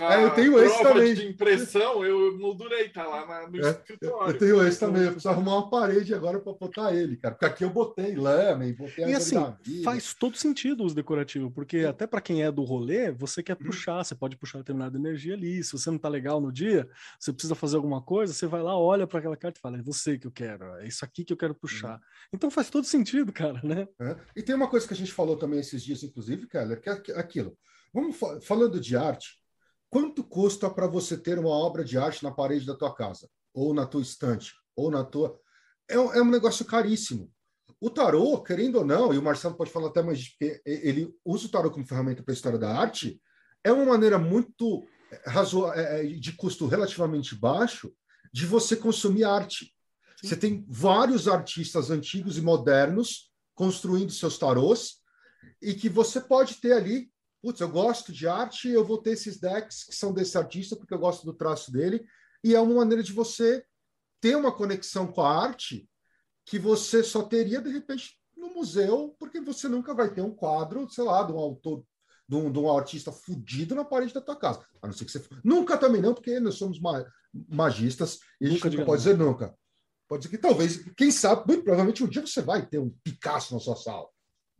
[0.00, 1.14] é, eu tenho esse também.
[1.14, 4.34] de impressão, eu moldurei, tá lá na, no é, escritório.
[4.34, 7.34] Eu tenho esse também, eu preciso arrumar uma parede agora para botar ele, cara.
[7.34, 9.36] Porque aqui eu botei lâmina, botei E assim,
[9.82, 13.66] faz todo sentido os decorativos, porque até para quem é do rolê, você quer hum.
[13.66, 15.62] puxar, você pode puxar determinada energia ali.
[15.62, 16.88] Se você não tá legal no dia,
[17.18, 19.82] você precisa fazer alguma coisa, você vai lá, olha para aquela carta e fala: é
[19.82, 21.96] você que eu quero, é isso aqui que eu quero puxar.
[21.96, 22.00] Hum.
[22.32, 23.88] Então faz todo sentido, cara, né?
[24.00, 24.16] É.
[24.36, 27.18] E tem uma coisa que a gente falou também esses dias, inclusive, Keller, que é
[27.18, 27.56] aquilo.
[27.92, 29.38] Vamos falando de arte,
[29.90, 33.28] Quanto custa para você ter uma obra de arte na parede da tua casa?
[33.54, 34.52] Ou na tua estante?
[34.76, 35.38] Ou na tua.
[35.88, 37.30] É um, é um negócio caríssimo.
[37.80, 40.34] O tarô, querendo ou não, e o Marcelo pode falar até mais,
[40.66, 43.20] ele usa o tarô como ferramenta para a história da arte,
[43.62, 47.92] é uma maneira muito é, é, de custo relativamente baixo
[48.32, 49.74] de você consumir arte.
[50.20, 50.28] Sim.
[50.28, 54.96] Você tem vários artistas antigos e modernos construindo seus tarôs
[55.62, 57.10] e que você pode ter ali
[57.42, 60.94] putz, eu gosto de arte, eu vou ter esses decks que são desse artista porque
[60.94, 62.04] eu gosto do traço dele,
[62.42, 63.64] e é uma maneira de você
[64.20, 65.88] ter uma conexão com a arte
[66.44, 70.88] que você só teria, de repente, no museu, porque você nunca vai ter um quadro,
[70.88, 71.84] sei lá, de um autor,
[72.28, 74.64] de um, de um artista fudido na parede da tua casa.
[74.80, 75.22] A não ser que você...
[75.44, 77.04] Nunca também não, porque nós somos ma
[77.46, 79.54] magistas e a gente nunca pode dizer nunca.
[80.08, 83.52] Pode dizer que talvez, quem sabe, muito provavelmente um dia você vai ter um Picasso
[83.52, 84.08] na sua sala.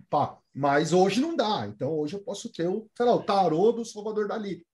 [0.08, 1.66] Pá, mas hoje não dá.
[1.66, 4.66] Então hoje eu posso ter o, sei lá, o tarô do Salvador Dali.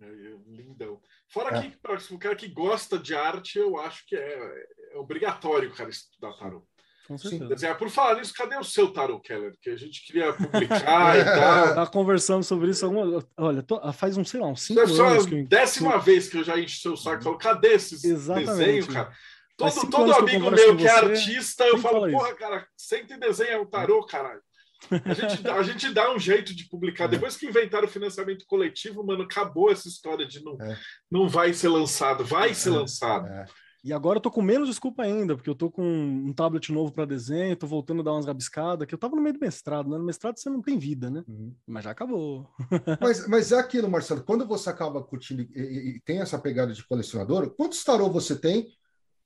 [0.00, 1.00] É, é, lindão.
[1.28, 1.62] Fora é.
[1.62, 5.74] que, para o cara que gosta de arte, eu acho que é, é obrigatório o
[5.74, 6.66] cara estudar tarô.
[7.06, 7.54] Com certeza.
[7.54, 9.52] Dizer, por falar nisso, cadê o seu tarô, Keller?
[9.60, 11.74] Que a gente queria publicar e tal.
[11.74, 13.22] Tá conversando sobre isso alguma...
[13.36, 13.92] Olha, tô...
[13.92, 15.26] faz um, sei lá, uns cinco é anos.
[15.26, 15.46] Que eu...
[15.46, 17.22] décima vez que eu já enchi seu saco.
[17.22, 18.50] Falo, cadê esses Exatamente.
[18.50, 19.12] desenhos, cara?
[19.56, 22.36] Todo, todo amigo meu que é artista, eu falo, porra, isso.
[22.36, 24.42] cara, senta e desenha o tarô, caralho.
[24.90, 27.04] A gente, a gente dá um jeito de publicar.
[27.04, 27.08] É.
[27.08, 30.78] Depois que inventaram o financiamento coletivo, mano, acabou essa história de não, é.
[31.10, 32.24] não vai ser lançado.
[32.24, 32.54] Vai é.
[32.54, 33.26] ser lançado.
[33.26, 33.44] É.
[33.84, 36.90] E agora eu tô com menos desculpa ainda, porque eu tô com um tablet novo
[36.90, 39.90] para desenho, tô voltando a dar umas rabiscadas, que eu tava no meio do mestrado,
[39.90, 39.98] né?
[39.98, 41.22] No mestrado você não tem vida, né?
[41.28, 41.54] Uhum.
[41.66, 42.48] Mas já acabou.
[43.02, 46.72] mas, mas é aquilo, Marcelo, quando você acaba curtindo e, e, e tem essa pegada
[46.72, 48.66] de colecionador, quantos tarô você tem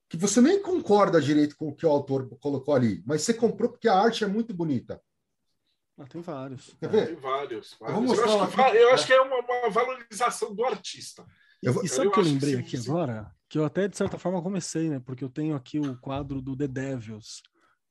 [0.08, 3.70] que você nem concorda direito com o que o autor colocou ali, mas você comprou
[3.70, 5.00] porque a arte é muito bonita.
[5.98, 6.74] Ah, tem vários.
[6.80, 7.06] Quer ver?
[7.08, 7.76] Tem vários.
[7.78, 7.98] vários.
[7.98, 11.26] Eu, eu, acho que, eu, acho que, é uma, uma valorização do artista.
[11.60, 12.88] Eu, e sabe o que eu lembrei que aqui sim.
[12.88, 13.32] agora?
[13.48, 15.00] Que eu até, de certa forma, comecei, né?
[15.00, 17.42] Porque eu tenho aqui o quadro do The Devils,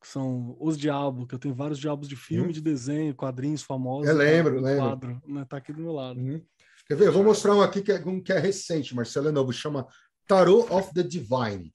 [0.01, 2.53] que são os diabos, que eu tenho vários diabos de filme, hum.
[2.53, 4.07] de desenho, quadrinhos famosos.
[4.07, 4.83] Eu lembro, lembro.
[4.83, 5.45] Quadro, né?
[5.45, 6.17] Tá aqui do meu lado.
[6.17, 6.41] Hum.
[6.87, 7.07] Quer ver?
[7.07, 9.85] Eu vou mostrar um aqui que é, um que é recente, Marcelo é novo, chama
[10.25, 11.73] Tarot of the Divine.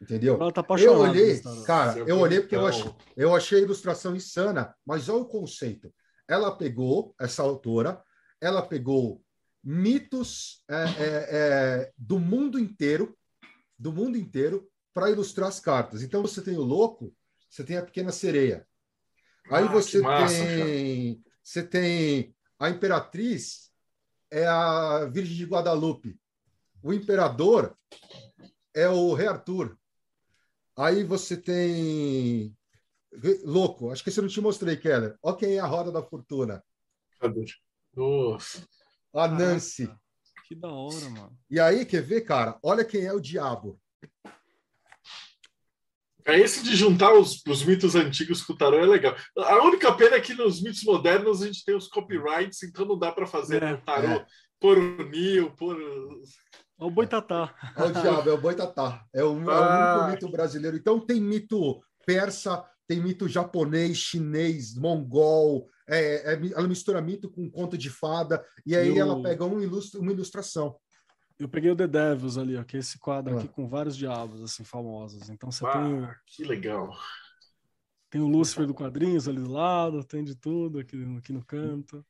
[0.00, 0.34] Entendeu?
[0.34, 4.74] Ela tá eu olhei, cara, eu olhei porque eu achei, eu achei a ilustração insana,
[4.84, 5.92] mas olha o conceito.
[6.28, 8.02] Ela pegou, essa autora,
[8.40, 9.22] ela pegou
[9.64, 13.16] mitos é, é, é, do mundo inteiro,
[13.78, 16.02] do mundo inteiro, para ilustrar as cartas.
[16.02, 17.14] Então você tem o louco,
[17.48, 18.66] você tem a pequena sereia.
[19.50, 21.34] Aí ah, você massa, tem, cara.
[21.42, 23.70] você tem a imperatriz,
[24.30, 26.18] é a Virgem de Guadalupe.
[26.82, 27.76] O imperador
[28.74, 29.76] é o Rei Arthur.
[30.76, 32.54] Aí você tem.
[33.44, 35.16] Louco, acho que esse eu não te mostrei, Keller.
[35.22, 36.62] Olha quem é a roda da fortuna.
[37.18, 37.46] Cadê?
[37.94, 38.66] Nossa.
[39.14, 39.90] A Nancy.
[40.46, 41.38] que da hora, mano.
[41.50, 42.58] E aí, quer ver, cara?
[42.62, 43.80] Olha quem é o diabo.
[46.26, 49.14] É esse de juntar os, os, mitos antigos com o tarô é legal.
[49.36, 52.98] A única pena é que nos mitos modernos a gente tem os copyrights, então não
[52.98, 54.26] dá para fazer é, tarô é.
[54.58, 55.76] por o Nil, por
[56.78, 57.54] é o boitatá.
[57.74, 59.04] É o diabo, é o boitatá.
[59.14, 59.54] É o, ah.
[59.54, 60.76] é o único mito brasileiro.
[60.76, 65.68] Então tem mito persa, tem mito japonês, chinês, mongol.
[65.88, 70.00] É, é, ela mistura mito com conto de fada e aí ela pega um ilustra,
[70.00, 70.76] uma ilustração.
[71.38, 73.38] Eu peguei o The Devils ali, ó, que é esse quadro ah.
[73.38, 75.28] aqui com vários diabos, assim, famosos.
[75.28, 76.02] Então você ah, tem.
[76.02, 76.14] O...
[76.24, 76.96] Que legal.
[78.08, 82.04] Tem o Lúcifer do quadrinhos ali do lado, tem de tudo aqui, aqui no canto.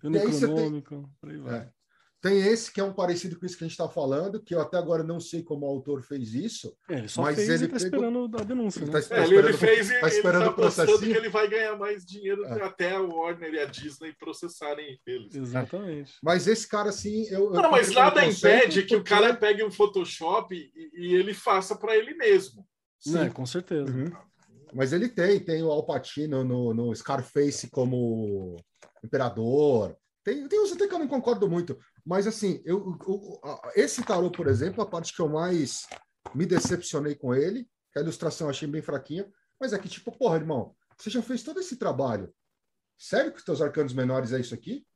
[0.00, 1.10] Tem o Necronômico, tem...
[1.20, 1.60] por aí vai.
[1.60, 1.77] É.
[2.20, 4.60] Tem esse que é um parecido com isso que a gente está falando, que eu
[4.60, 6.76] até agora não sei como o autor fez isso.
[6.88, 7.86] É, ele só mas fez ele está pegou...
[7.86, 8.80] esperando a denúncia.
[8.80, 9.00] Ele, né?
[9.00, 12.04] tá, é, ele, ele fez e tá esperando ele tá que ele vai ganhar mais
[12.04, 12.62] dinheiro é.
[12.64, 15.32] até a Warner e a Disney processarem eles.
[15.32, 16.14] Exatamente.
[16.20, 17.24] Mas esse cara, assim.
[17.28, 21.76] Eu, não, mas nada impede que o cara pegue um Photoshop e, e ele faça
[21.76, 22.66] para ele mesmo.
[22.98, 23.18] Sim.
[23.18, 23.92] É, com certeza.
[23.92, 24.10] Uhum.
[24.74, 28.56] Mas ele tem, tem o Alpatino no, no Scarface como
[29.04, 29.96] imperador.
[30.24, 31.78] Tem, tem uns até que eu não concordo muito,
[32.08, 33.40] mas assim, eu, eu,
[33.76, 35.86] esse tarô, por exemplo, a parte que eu mais
[36.34, 39.30] me decepcionei com ele, que a ilustração eu achei bem fraquinha,
[39.60, 42.34] mas é que, tipo, porra, irmão, você já fez todo esse trabalho.
[42.96, 44.86] Sério que os teus arcanos menores é isso aqui?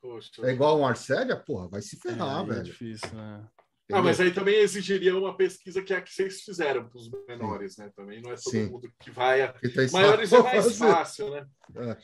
[0.00, 0.30] Poxa.
[0.46, 1.36] É igual um Arcélia?
[1.36, 2.60] Porra, vai se ferrar, é, é velho.
[2.60, 3.48] É difícil, né?
[3.90, 7.10] Ah, mas aí também exigiria uma pesquisa que é a que vocês fizeram para os
[7.26, 7.90] menores, né?
[7.96, 8.66] Também não é todo Sim.
[8.66, 9.42] mundo que vai.
[9.42, 9.52] A...
[9.90, 11.48] Maiores é mais fácil, né?
[11.74, 11.96] É.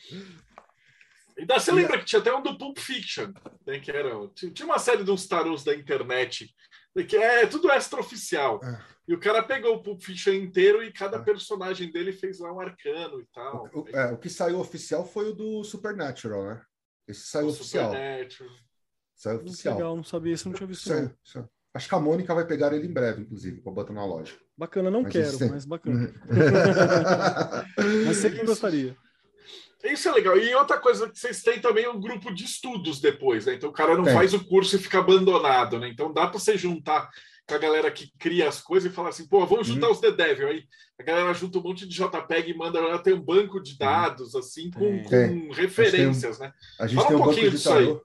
[1.39, 3.33] Ainda você lembra que tinha até um do Pulp Fiction,
[3.67, 6.55] né, que era, tinha uma série de uns tarôs da internet,
[7.09, 8.61] que é tudo extraoficial.
[8.63, 8.81] É.
[9.09, 11.23] E o cara pegou o Pulp Fiction inteiro e cada é.
[11.23, 13.69] personagem dele fez lá um arcano e tal.
[13.75, 16.63] O, o, é, o que saiu oficial foi o do Supernatural, né?
[17.07, 17.91] Esse saiu o oficial.
[17.91, 18.57] Supernatural.
[19.17, 19.75] Saiu oficial.
[19.75, 20.89] Legal, não sabia isso, não tinha visto.
[20.89, 21.49] Saiu, saiu.
[21.75, 24.37] Acho que a Mônica vai pegar ele em breve, inclusive, para botar na loja.
[24.57, 26.15] Bacana, não mas quero, mas bacana.
[28.07, 28.97] mas sempre gostaria.
[29.85, 30.37] Isso é legal.
[30.39, 33.55] E outra coisa que vocês têm também é um grupo de estudos depois, né?
[33.55, 34.13] Então o cara não é.
[34.13, 35.89] faz o curso e fica abandonado, né?
[35.89, 37.11] Então dá para você juntar
[37.47, 39.93] com a galera que cria as coisas e falar assim, pô, vamos juntar hum.
[39.93, 40.49] os The Devil.
[40.49, 40.65] Aí
[40.99, 44.35] a galera junta um monte de JPEG e manda, ela tem um banco de dados,
[44.35, 46.53] assim, com, com referências, um, né?
[46.81, 47.97] A gente Fala tem um, um pouquinho disso aí.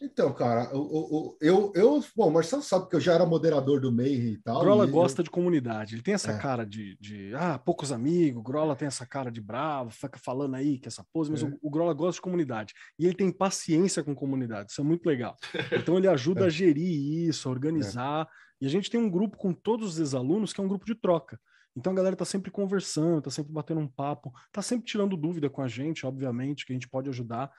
[0.00, 3.90] Então, cara, eu, eu, eu, bom, o Marcelo sabe que eu já era moderador do
[3.90, 4.60] Mayhem e tal.
[4.60, 5.24] Grola e gosta eu...
[5.24, 6.38] de comunidade, ele tem essa é.
[6.38, 10.78] cara de, de, ah, poucos amigos, Grola tem essa cara de bravo, fica falando aí
[10.78, 11.46] que essa pose, mas é.
[11.46, 12.74] o, o, Grola gosta de comunidade.
[12.98, 15.36] E ele tem paciência com comunidade, isso é muito legal.
[15.88, 16.46] Então ele ajuda é.
[16.46, 18.28] a gerir isso, a organizar.
[18.60, 20.94] E a gente tem um grupo com todos os ex-alunos que é um grupo de
[20.94, 21.38] troca.
[21.76, 25.48] Então a galera tá sempre conversando, tá sempre batendo um papo, tá sempre tirando dúvida
[25.48, 27.50] com a gente, obviamente, que a gente pode ajudar.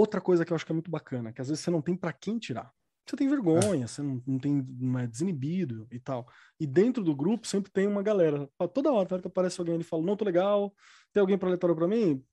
[0.00, 1.94] Outra coisa que eu acho que é muito bacana, que às vezes você não tem
[1.94, 2.72] para quem tirar.
[3.06, 3.86] Você tem vergonha, é.
[3.86, 6.26] você não, não, tem, não é desinibido e tal.
[6.58, 8.48] E dentro do grupo sempre tem uma galera.
[8.72, 10.72] Toda hora, que aparece alguém e fala, não, tô legal,
[11.12, 12.24] tem alguém para ler para mim?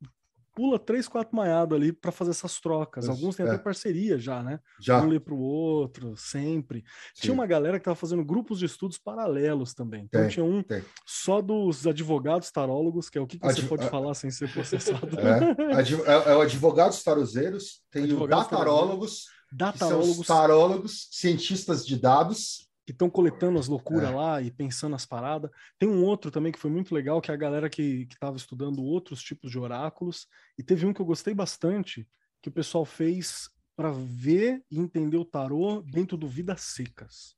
[0.57, 3.07] Pula três, quatro maiados ali para fazer essas trocas.
[3.07, 3.49] Alguns têm é.
[3.49, 4.59] até parceria já, né?
[4.81, 5.03] Já.
[5.03, 6.83] Um lê para o outro, sempre.
[7.13, 7.21] Sim.
[7.21, 10.05] Tinha uma galera que estava fazendo grupos de estudos paralelos também.
[10.05, 10.83] Então tem, tinha um tem.
[11.05, 13.55] só dos advogados tarólogos, que é o que, que Adv...
[13.55, 14.97] você pode falar sem ser processado.
[15.27, 20.27] É, é, é o advogados tarozeiros, tem advogados o datarólogos, datarólogos.
[20.27, 24.15] tarólogos, cientistas de dados que estão coletando as loucuras é.
[24.15, 25.51] lá e pensando as paradas.
[25.77, 28.81] Tem um outro também que foi muito legal, que é a galera que estava estudando
[28.81, 30.25] outros tipos de oráculos.
[30.57, 32.07] E teve um que eu gostei bastante,
[32.41, 37.35] que o pessoal fez para ver e entender o tarô dentro do Vidas Secas.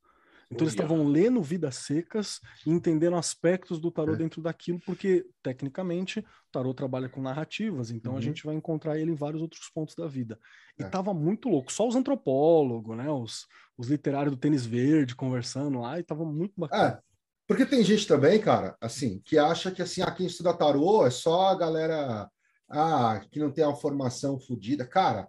[0.50, 4.16] Então eles estavam lendo Vidas Secas e entendendo aspectos do tarô é.
[4.16, 8.18] dentro daquilo, porque tecnicamente o tarô trabalha com narrativas, então uhum.
[8.18, 10.38] a gente vai encontrar ele em vários outros pontos da vida.
[10.76, 10.88] E é.
[10.88, 13.46] tava muito louco, só os antropólogos, né, os,
[13.78, 16.84] os literários do tênis verde conversando lá, e tava muito bacana.
[16.84, 16.98] É,
[17.46, 21.10] porque tem gente também, cara, assim, que acha que assim, ah, quem estuda tarô é
[21.10, 22.28] só a galera
[22.68, 24.86] ah, que não tem uma formação fodida.
[24.86, 25.28] Cara,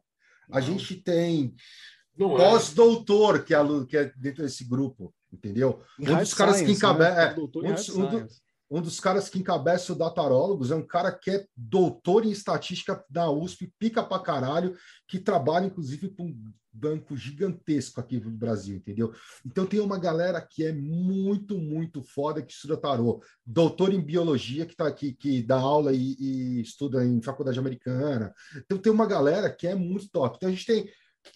[0.52, 0.62] a não.
[0.62, 2.01] gente tem é.
[2.18, 5.82] Pós-doutor, que, é, que é dentro desse grupo, entendeu?
[6.00, 7.16] Um dos caras science, que encabeça.
[7.16, 7.24] Né?
[7.26, 8.28] É, um, um, do,
[8.70, 13.04] um, dos caras que encabeça o Datarólogos é um cara que é doutor em estatística
[13.10, 14.76] da USP, pica pra caralho,
[15.08, 19.14] que trabalha, inclusive, com um banco gigantesco aqui no Brasil, entendeu?
[19.46, 23.22] Então tem uma galera que é muito, muito foda que estuda tarô.
[23.46, 28.34] Doutor em biologia, que tá aqui, que dá aula e, e estuda em faculdade americana.
[28.56, 30.38] Então tem uma galera que é muito top.
[30.38, 30.90] Então a gente tem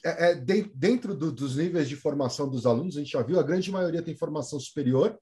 [0.03, 3.43] é, é, dentro do, dos níveis de formação dos alunos, a gente já viu, a
[3.43, 5.17] grande maioria tem formação superior,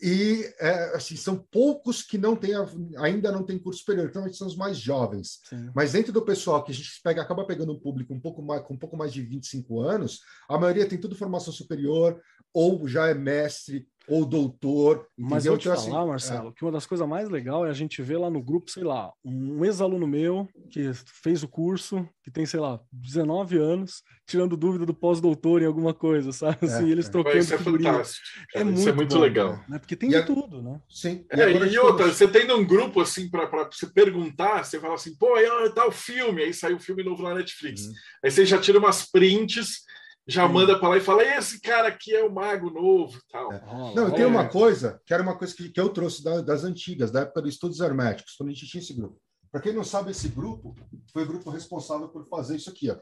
[0.00, 2.52] e é, assim, são poucos que não têm,
[2.98, 5.40] ainda não tem curso superior, então são os mais jovens.
[5.48, 5.70] Sim.
[5.74, 8.62] Mas dentro do pessoal que a gente pega, acaba pegando um público um pouco mais,
[8.62, 12.20] com um pouco mais de 25 anos, a maioria tem tudo formação superior,
[12.52, 15.06] ou já é mestre, ou doutor.
[15.18, 15.30] Entendeu?
[15.30, 16.52] Mas eu vou te então, falar, assim, Marcelo, é.
[16.52, 19.12] que uma das coisas mais legais é a gente ver lá no grupo, sei lá,
[19.24, 20.92] um ex-aluno meu que
[21.22, 25.94] fez o curso, que tem, sei lá, 19 anos, tirando dúvida do pós-doutor em alguma
[25.94, 26.58] coisa, sabe?
[26.62, 27.10] É, assim, eles é.
[27.10, 28.26] trocando Isso é fantástico.
[28.54, 29.64] É muito, Isso é muito bom, legal.
[29.68, 29.78] Né?
[29.78, 30.80] Porque tem de tudo, né?
[30.88, 31.24] Sim.
[31.32, 35.16] E, é, e outra, você tem um grupo assim para você perguntar, você fala assim,
[35.16, 37.82] pô, aí tá o filme, aí saiu o filme novo na Netflix.
[37.86, 37.92] Uhum.
[38.24, 39.85] Aí você já tira umas prints
[40.26, 43.52] já manda para lá e fala: esse cara aqui é o mago novo tal.
[43.52, 43.94] É.
[43.94, 47.10] Não, tem uma coisa, que era uma coisa que, que eu trouxe da, das antigas,
[47.10, 49.20] da época dos estudos herméticos, quando a gente tinha esse grupo.
[49.52, 50.74] Para quem não sabe, esse grupo
[51.12, 52.98] foi o grupo responsável por fazer isso aqui, ó.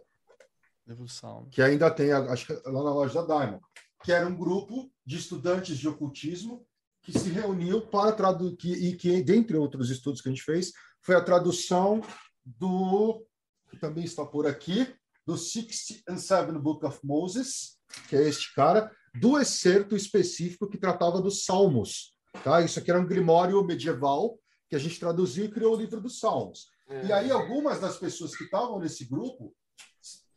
[0.87, 1.49] Evolução.
[1.51, 3.63] Que ainda tem, acho que lá na loja da Diamond,
[4.03, 6.67] que era um grupo de estudantes de ocultismo
[7.03, 11.15] que se reuniu para traduzir, e que, dentre outros estudos que a gente fez, foi
[11.15, 12.03] a tradução
[12.45, 13.25] do,
[13.71, 14.95] que também está por aqui,
[15.27, 20.79] do Sixth and Seven Book of Moses, que é este cara, do excerto específico que
[20.79, 22.15] tratava dos Salmos.
[22.43, 22.61] Tá?
[22.61, 26.19] Isso aqui era um grimório medieval que a gente traduziu e criou o livro dos
[26.19, 26.69] Salmos.
[26.89, 27.07] É.
[27.07, 29.55] E aí algumas das pessoas que estavam nesse grupo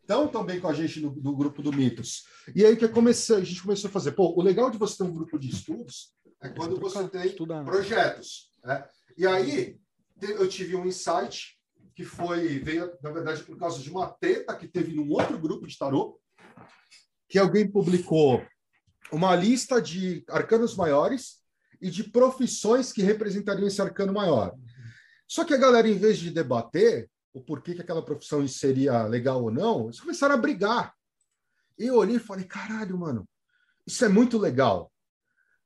[0.01, 2.23] estão também com a gente no, no grupo do Mitos.
[2.55, 5.03] E aí que comecei, a gente começou a fazer, pô, o legal de você ter
[5.03, 7.35] um grupo de estudos é quando você tem
[7.65, 8.51] projetos.
[8.63, 8.87] Né?
[9.17, 9.79] E aí
[10.21, 11.56] eu tive um insight
[11.97, 15.65] que foi veio na verdade por causa de uma treta que teve num outro grupo
[15.65, 16.21] de tarô,
[17.27, 18.45] que alguém publicou
[19.11, 21.41] uma lista de arcanos maiores
[21.81, 24.55] e de profissões que representariam esse arcano maior.
[25.27, 29.41] Só que a galera, em vez de debater o porquê que aquela profissão seria legal
[29.41, 30.93] ou não, eles começaram a brigar.
[31.79, 33.27] Eu olhei e falei, caralho, mano,
[33.87, 34.93] isso é muito legal.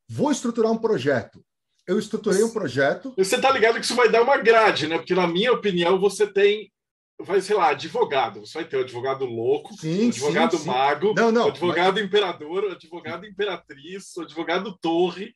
[0.08, 1.46] Vou estruturar um projeto.
[1.92, 3.14] Eu estruturei um projeto.
[3.18, 4.98] Você tá ligado que isso vai dar uma grade, né?
[4.98, 6.72] Porque, na minha opinião, você tem
[7.20, 8.40] vai, sei lá, advogado.
[8.40, 11.14] Você vai ter o advogado louco, sim, advogado sim, mago, sim.
[11.16, 12.06] Não, não, advogado mas...
[12.06, 15.34] imperador, advogado imperatriz, advogado torre.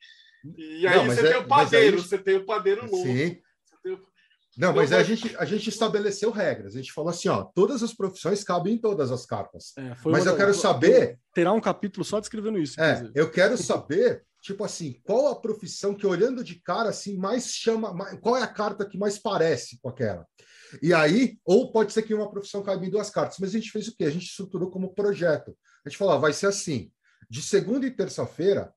[0.56, 3.06] E aí não, você é, tem o padeiro, você tem o padeiro louco.
[3.06, 3.38] Sim.
[4.56, 6.74] Não, mas a gente, a gente estabeleceu regras.
[6.74, 9.74] A gente falou assim, ó, todas as profissões cabem em todas as cartas.
[9.76, 11.18] É, mas eu quero saber...
[11.34, 12.80] Terá um capítulo só descrevendo isso.
[12.80, 17.48] É, eu quero saber, tipo assim, qual a profissão que olhando de cara, assim, mais
[17.48, 17.92] chama...
[18.18, 20.24] Qual é a carta que mais parece com aquela?
[20.80, 23.38] E aí, ou pode ser que uma profissão caiba em duas cartas.
[23.40, 24.04] Mas a gente fez o quê?
[24.04, 25.56] A gente estruturou como projeto.
[25.84, 26.92] A gente falou, vai ser assim,
[27.28, 28.72] de segunda e terça-feira,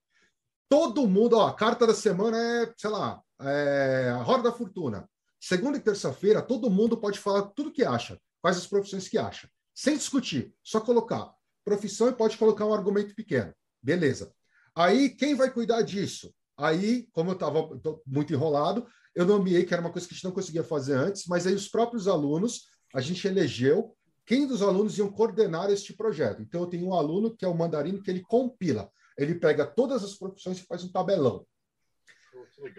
[0.67, 5.07] todo mundo, ó, a carta da semana é, sei lá, é, a Roda da Fortuna.
[5.39, 9.49] Segunda e terça-feira, todo mundo pode falar tudo que acha, quais as profissões que acha,
[9.73, 11.31] sem discutir, só colocar
[11.63, 13.53] profissão e pode colocar um argumento pequeno.
[13.81, 14.33] Beleza.
[14.79, 16.33] Aí, quem vai cuidar disso?
[16.55, 17.67] Aí, como eu estava
[18.07, 21.25] muito enrolado, eu nomeei que era uma coisa que a gente não conseguia fazer antes,
[21.27, 23.93] mas aí os próprios alunos, a gente elegeu
[24.25, 26.41] quem dos alunos iam coordenar este projeto.
[26.41, 28.89] Então, eu tenho um aluno que é o mandarino, que ele compila.
[29.17, 31.45] Ele pega todas as profissões e faz um tabelão.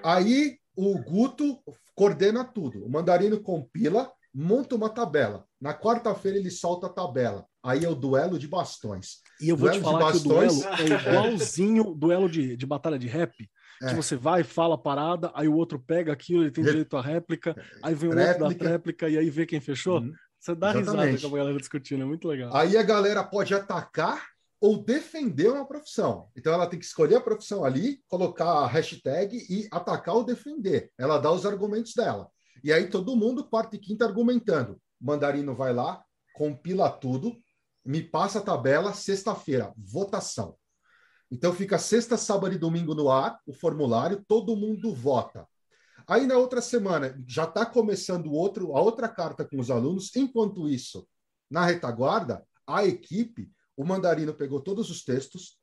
[0.02, 1.62] Aí, o Guto
[1.94, 2.82] coordena tudo.
[2.82, 5.44] O Mandarino compila, monta uma tabela.
[5.60, 7.46] Na quarta-feira ele solta a tabela.
[7.62, 9.18] Aí é o duelo de bastões.
[9.40, 10.22] E eu vou duelo te falar bastões...
[10.22, 13.48] que o duelo é igualzinho duelo de, de batalha de rap.
[13.82, 13.88] É.
[13.88, 17.00] Que você vai, fala a parada, aí o outro pega aquilo, ele tem direito à
[17.00, 18.44] réplica, aí vem o réplica.
[18.44, 20.00] outro da réplica e aí vê quem fechou.
[20.00, 20.12] Uhum.
[20.38, 21.12] Você dá Exatamente.
[21.12, 22.54] risada com a galera discutindo, é muito legal.
[22.54, 24.26] Aí a galera pode atacar
[24.60, 26.28] ou defender uma profissão.
[26.36, 30.90] Então ela tem que escolher a profissão ali, colocar a hashtag e atacar ou defender.
[30.98, 32.28] Ela dá os argumentos dela.
[32.62, 34.80] E aí todo mundo, quarta e quinta, argumentando.
[35.00, 36.04] Mandarino vai lá,
[36.34, 37.36] compila tudo,
[37.84, 40.56] me passa a tabela, sexta-feira, votação.
[41.30, 45.46] Então fica sexta, sábado e domingo no ar, o formulário, todo mundo vota.
[46.06, 50.14] Aí na outra semana já está começando outro, a outra carta com os alunos.
[50.16, 51.06] Enquanto isso,
[51.48, 53.50] na retaguarda, a equipe
[53.80, 55.56] o Mandarino pegou todos os textos,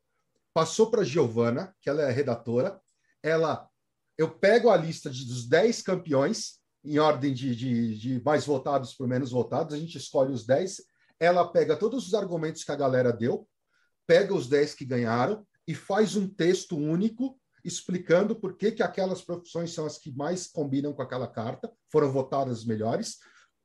[0.52, 2.82] passou para a Giovana, que ela é a redatora.
[3.22, 3.70] Ela,
[4.18, 8.94] eu pego a lista de, dos 10 campeões, em ordem de, de, de mais votados
[8.94, 10.82] por menos votados, a gente escolhe os 10.
[11.20, 13.48] Ela pega todos os argumentos que a galera deu,
[14.06, 19.22] pega os 10 que ganharam e faz um texto único explicando por que, que aquelas
[19.22, 23.18] profissões são as que mais combinam com aquela carta, foram votadas as melhores.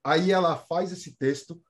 [0.02, 1.62] Aí ela faz esse texto,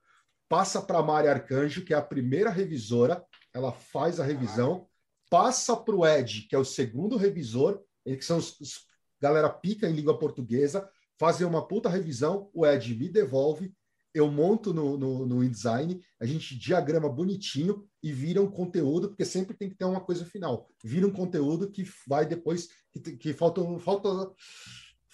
[0.49, 3.23] passa para a Mari Arcanjo, que é a primeira revisora,
[3.53, 4.87] ela faz a revisão,
[5.29, 8.87] passa para o Ed, que é o segundo revisor, que são os, os
[9.23, 10.89] galera pica em língua portuguesa,
[11.23, 13.73] fazem uma puta revisão, o Ed me devolve,
[14.13, 19.25] eu monto no, no, no InDesign, a gente diagrama bonitinho e vira um conteúdo, porque
[19.25, 20.69] sempre tem que ter uma coisa final.
[20.83, 24.09] Vira um conteúdo que vai depois, que, que falta, falta,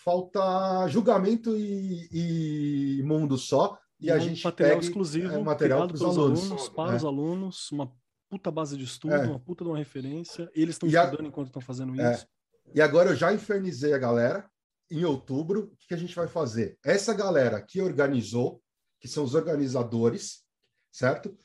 [0.03, 5.95] falta julgamento e, e mundo só, e, a gente material pega, exclusivo é, material para
[5.95, 6.97] os alunos, alunos, para é.
[6.97, 7.93] os alunos, uma
[8.31, 9.27] puta base de estudo, é.
[9.27, 10.51] uma puta de uma referência.
[10.55, 11.29] Eles estão estudando a...
[11.29, 12.15] enquanto estão fazendo é.
[12.15, 12.27] isso.
[12.75, 14.49] E agora eu já infernizei a galera.
[14.91, 16.79] Em outubro, o que a gente vai fazer?
[16.85, 18.63] Essa galera que organizou,
[19.01, 20.45] que são os organizadores,
[20.91, 21.37] certo?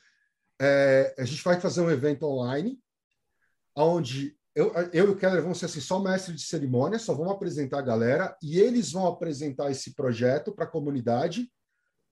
[0.60, 2.80] É, a gente vai fazer um evento online,
[3.76, 7.32] onde eu, eu e o Keller vamos ser assim, só mestre de cerimônia, só vamos
[7.32, 11.50] apresentar a galera, e eles vão apresentar esse projeto para a comunidade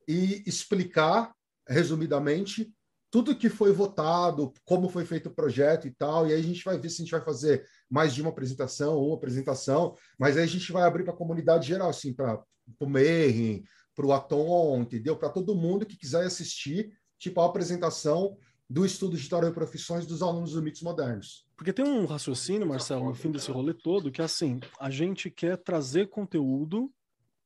[0.08, 1.32] e explicar,
[1.68, 2.74] resumidamente,
[3.12, 6.64] tudo que foi votado, como foi feito o projeto e tal, e aí a gente
[6.64, 10.44] vai ver se a gente vai fazer mais de uma apresentação, uma apresentação, mas aí
[10.44, 12.42] a gente vai abrir para a comunidade geral, assim, para
[12.80, 13.62] o Mayhem,
[13.94, 15.14] para o Atom, entendeu?
[15.14, 20.06] Para todo mundo que quiser assistir, tipo, a apresentação do estudo de tarô e profissões
[20.06, 21.46] dos alunos do Mitos Modernos.
[21.54, 25.30] Porque tem um raciocínio, Marcelo, no fim desse rolê todo, que é assim, a gente
[25.30, 26.90] quer trazer conteúdo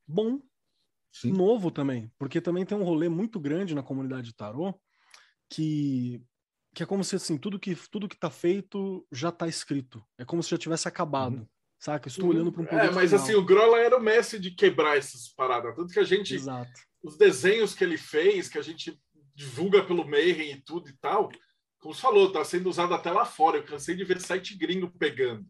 [0.06, 0.38] bom,
[1.10, 1.32] Sim.
[1.32, 4.72] novo também, porque também tem um rolê muito grande na comunidade de tarô,
[5.50, 6.22] que
[6.76, 10.04] que é como se assim, tudo que tudo que tá feito já tá escrito.
[10.18, 11.38] É como se já tivesse acabado.
[11.38, 11.46] Uhum.
[11.80, 12.06] Saca?
[12.06, 13.24] Estou olhando para um É, mas final.
[13.24, 15.74] assim, o Grola era o mestre de quebrar essas paradas.
[15.74, 16.34] Tanto que a gente.
[16.34, 16.70] Exato.
[17.02, 19.00] Os desenhos que ele fez, que a gente
[19.34, 21.30] divulga pelo Mayhem e tudo e tal,
[21.80, 23.56] como você falou, tá sendo usado até lá fora.
[23.56, 25.46] Eu cansei de ver site gringo pegando.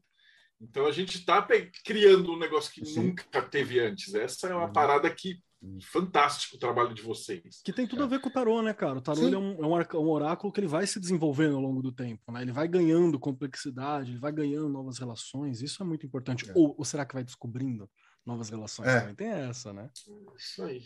[0.61, 1.45] Então a gente está
[1.85, 3.09] criando um negócio que Sim.
[3.09, 4.15] nunca teve antes.
[4.15, 4.73] Essa é uma uhum.
[4.73, 5.41] parada que
[5.83, 7.61] fantástico o trabalho de vocês.
[7.65, 8.99] Que tem tudo a ver com o tarô, né, cara?
[8.99, 11.93] O tarô é, um, é um, oráculo que ele vai se desenvolvendo ao longo do
[11.93, 12.43] tempo, né?
[12.43, 15.63] Ele vai ganhando complexidade, ele vai ganhando novas relações.
[15.63, 16.49] Isso é muito importante.
[16.49, 16.53] É.
[16.55, 17.91] Ou, ou, será que vai descobrindo
[18.25, 18.89] novas relações?
[18.89, 19.01] É.
[19.01, 19.91] Também tem essa, né?
[20.37, 20.83] Isso aí.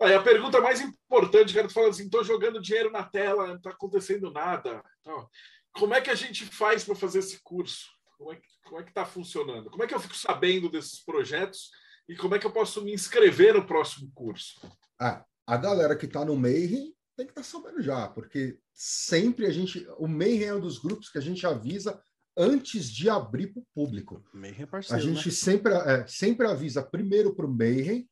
[0.00, 3.60] Aí a pergunta mais importante, cara, tu fala assim, tô jogando dinheiro na tela, não
[3.60, 4.82] tá acontecendo nada.
[5.00, 5.28] Então,
[5.72, 7.86] como é que a gente faz para fazer esse curso?
[8.18, 9.70] Como é, que, como é que tá funcionando?
[9.70, 11.70] Como é que eu fico sabendo desses projetos?
[12.10, 14.60] E como é que eu posso me inscrever no próximo curso?
[15.00, 19.46] Ah, a galera que está no Mayhem tem que estar tá sabendo já, porque sempre
[19.46, 19.86] a gente.
[19.96, 22.02] O Mayhem é um dos grupos que a gente avisa
[22.36, 24.24] antes de abrir para o público.
[24.34, 25.32] Mayhem é parceiro, a gente né?
[25.32, 28.10] sempre, é, sempre avisa primeiro para o Mayhem,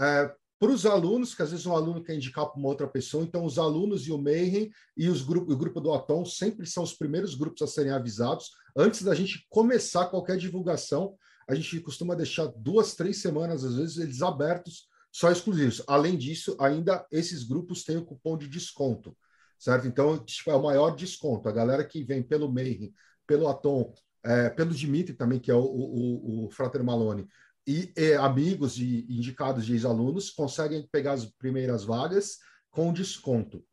[0.00, 3.22] é, para os alunos, que às vezes um aluno quer indicar para uma outra pessoa,
[3.22, 6.82] então os alunos e o Mayhem e os grupo, o grupo do Atom sempre são
[6.82, 11.16] os primeiros grupos a serem avisados antes da gente começar qualquer divulgação
[11.48, 15.82] a gente costuma deixar duas, três semanas, às vezes, eles abertos, só exclusivos.
[15.86, 19.16] Além disso, ainda esses grupos têm o cupom de desconto,
[19.58, 19.86] certo?
[19.86, 21.48] Então, tipo, é o maior desconto.
[21.48, 22.92] A galera que vem pelo Mayhem,
[23.26, 23.92] pelo Atom,
[24.22, 27.26] é, pelo Dimitri também, que é o, o, o Frater Malone,
[27.66, 32.38] e, e amigos e indicados de ex-alunos conseguem pegar as primeiras vagas
[32.70, 33.64] com desconto.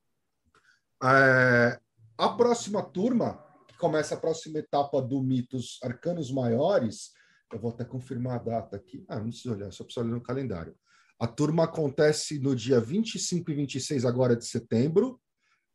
[1.04, 1.80] É,
[2.18, 7.12] a próxima turma, que começa a próxima etapa do Mitos Arcanos Maiores,
[7.52, 9.06] eu vou até confirmar a data aqui.
[9.08, 10.76] Ah, não precisa olhar, só precisa olhar no calendário.
[11.20, 15.20] A turma acontece no dia 25 e 26 agora de setembro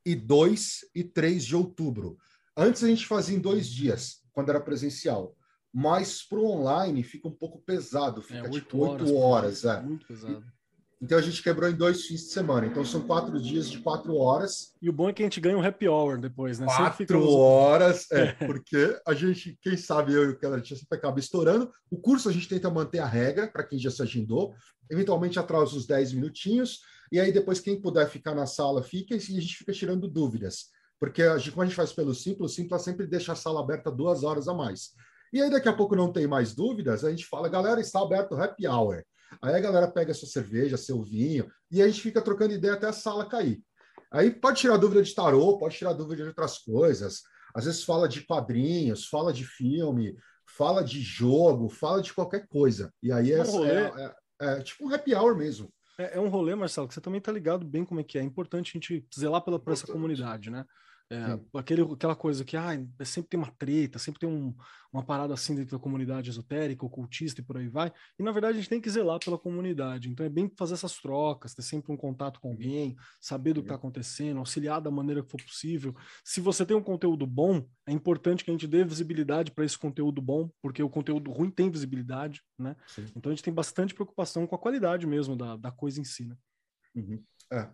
[0.05, 2.19] e 2 e 3 de outubro.
[2.57, 5.37] Antes a gente fazia em dois dias, quando era presencial.
[5.73, 9.65] Mas para o online fica um pouco pesado, fica é, tipo 8 horas.
[9.65, 9.81] horas é.
[9.81, 10.45] Muito pesado.
[11.03, 12.67] Então a gente quebrou em dois fins de semana.
[12.67, 14.75] Então são quatro dias de quatro horas.
[14.83, 16.67] E o bom é que a gente ganha um happy hour depois, né?
[16.67, 20.99] Quatro horas, é, porque a gente, quem sabe eu e o Keller, a gente sempre
[20.99, 21.73] acaba estourando.
[21.91, 24.55] O curso a gente tenta manter a regra para quem já se agendou.
[24.91, 26.81] Eventualmente atrasa uns 10 minutinhos.
[27.11, 30.67] E aí depois quem puder ficar na sala fica e a gente fica tirando dúvidas.
[31.01, 33.61] Porque a gente, como a gente faz pelo Simples, o Simples sempre deixa a sala
[33.61, 34.91] aberta duas horas a mais.
[35.33, 38.33] E aí daqui a pouco não tem mais dúvidas, a gente fala, galera, está aberto
[38.33, 39.03] o happy hour.
[39.43, 42.87] Aí a galera pega sua cerveja, seu vinho, e a gente fica trocando ideia até
[42.87, 43.63] a sala cair.
[44.13, 47.23] Aí pode tirar dúvida de tarô, pode tirar dúvida de outras coisas.
[47.55, 50.17] Às vezes fala de quadrinhos, fala de filme,
[50.57, 52.93] fala de jogo, fala de qualquer coisa.
[53.03, 55.73] E aí é, um é, é, é, tipo um happy hour mesmo.
[55.99, 58.21] É, é, um rolê, Marcelo, que você também tá ligado bem como é que é.
[58.21, 60.65] É importante a gente zelar pela, por essa comunidade, né?
[61.13, 62.71] É, aquele, aquela coisa que ah,
[63.05, 64.55] sempre tem uma treta, sempre tem um,
[64.93, 67.93] uma parada assim dentro da comunidade esotérica, ocultista e por aí vai.
[68.17, 70.09] E na verdade a gente tem que zelar pela comunidade.
[70.09, 73.67] Então é bem fazer essas trocas, ter sempre um contato com alguém, saber do que
[73.67, 75.97] está acontecendo, auxiliar da maneira que for possível.
[76.25, 79.77] Se você tem um conteúdo bom, é importante que a gente dê visibilidade para esse
[79.77, 82.77] conteúdo bom, porque o conteúdo ruim tem visibilidade, né?
[82.87, 83.07] Sim.
[83.17, 86.27] Então a gente tem bastante preocupação com a qualidade mesmo da, da coisa em si.
[86.27, 86.37] Né?
[86.95, 87.25] Uhum.
[87.53, 87.69] É,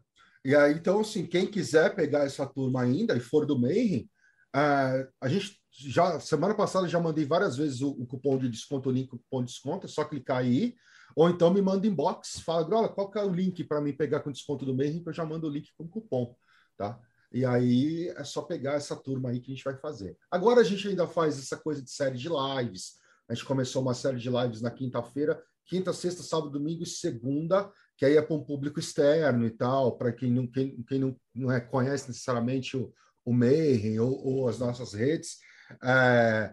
[0.46, 4.08] e aí, então, assim, quem quiser pegar essa turma ainda e for do Mayhem,
[4.54, 8.88] uh, a gente já, semana passada, já mandei várias vezes o, o, cupom de desconto,
[8.88, 10.76] o link, cupom de desconto, é só clicar aí,
[11.16, 14.20] ou então me manda inbox, fala, Grola, qual que é o link para mim pegar
[14.20, 16.36] com desconto do Mayhem, que eu já mando o link com cupom,
[16.76, 16.96] tá?
[17.32, 20.16] E aí é só pegar essa turma aí que a gente vai fazer.
[20.30, 23.00] Agora a gente ainda faz essa coisa de série de lives.
[23.28, 27.68] A gente começou uma série de lives na quinta-feira, quinta, sexta, sábado, domingo e segunda
[27.96, 31.16] que aí é para um público externo e tal, para quem não, quem, quem não,
[31.34, 32.92] não é, conhece necessariamente o,
[33.24, 35.38] o Mayhem ou, ou as nossas redes,
[35.82, 36.52] é,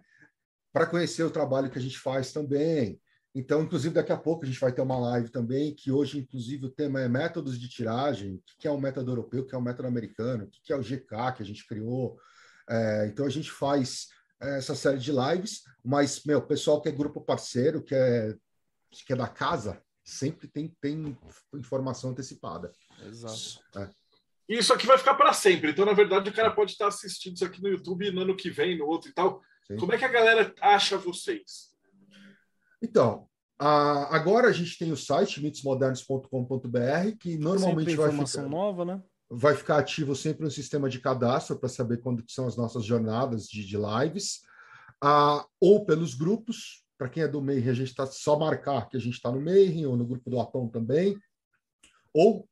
[0.72, 3.00] para conhecer o trabalho que a gente faz também.
[3.36, 6.68] Então, inclusive, daqui a pouco a gente vai ter uma live também, que hoje, inclusive,
[6.68, 9.58] o tema é métodos de tiragem, o que é o método europeu, o que é
[9.58, 12.18] o método americano, o que é o GK que a gente criou.
[12.70, 14.08] É, então, a gente faz
[14.42, 18.36] é, essa série de lives, mas, meu, pessoal que é grupo parceiro, que é,
[19.06, 21.18] que é da casa, sempre tem, tem
[21.56, 22.72] informação antecipada.
[23.06, 23.64] Exato.
[23.78, 23.90] É.
[24.50, 25.72] isso aqui vai ficar para sempre.
[25.72, 28.50] Então, na verdade, o cara pode estar assistindo isso aqui no YouTube no ano que
[28.50, 29.42] vem, no outro e tal.
[29.68, 29.78] Sim.
[29.78, 31.74] Como é que a galera acha vocês?
[32.82, 33.28] Então,
[33.58, 39.02] a, agora a gente tem o site mitosmodernos.com.br, que normalmente vai ficar nova, né?
[39.30, 43.46] Vai ficar ativo sempre um sistema de cadastro para saber quando são as nossas jornadas
[43.46, 44.42] de, de lives,
[45.02, 46.83] ah, ou pelos grupos.
[47.04, 49.42] Para quem é do Mayhem, a gente está só marcar que a gente está no
[49.42, 51.20] Mayhem, ou no grupo do Atom também,
[52.14, 52.48] ou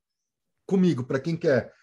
[0.68, 1.74] comigo, para quem quer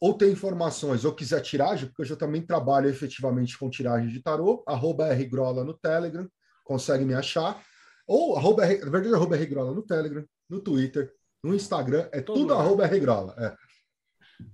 [0.00, 4.22] ou ter informações ou quiser tiragem, porque eu já também trabalho efetivamente com tiragem de
[4.22, 6.30] tarô, arroba rgrola no Telegram,
[6.62, 7.60] consegue me achar,
[8.06, 12.50] ou arroba, na verdade, arroba rgrola no Telegram, no Twitter, no Instagram, é Todo tudo
[12.50, 12.60] lugar.
[12.60, 13.34] arroba rgrola.
[13.36, 13.56] É.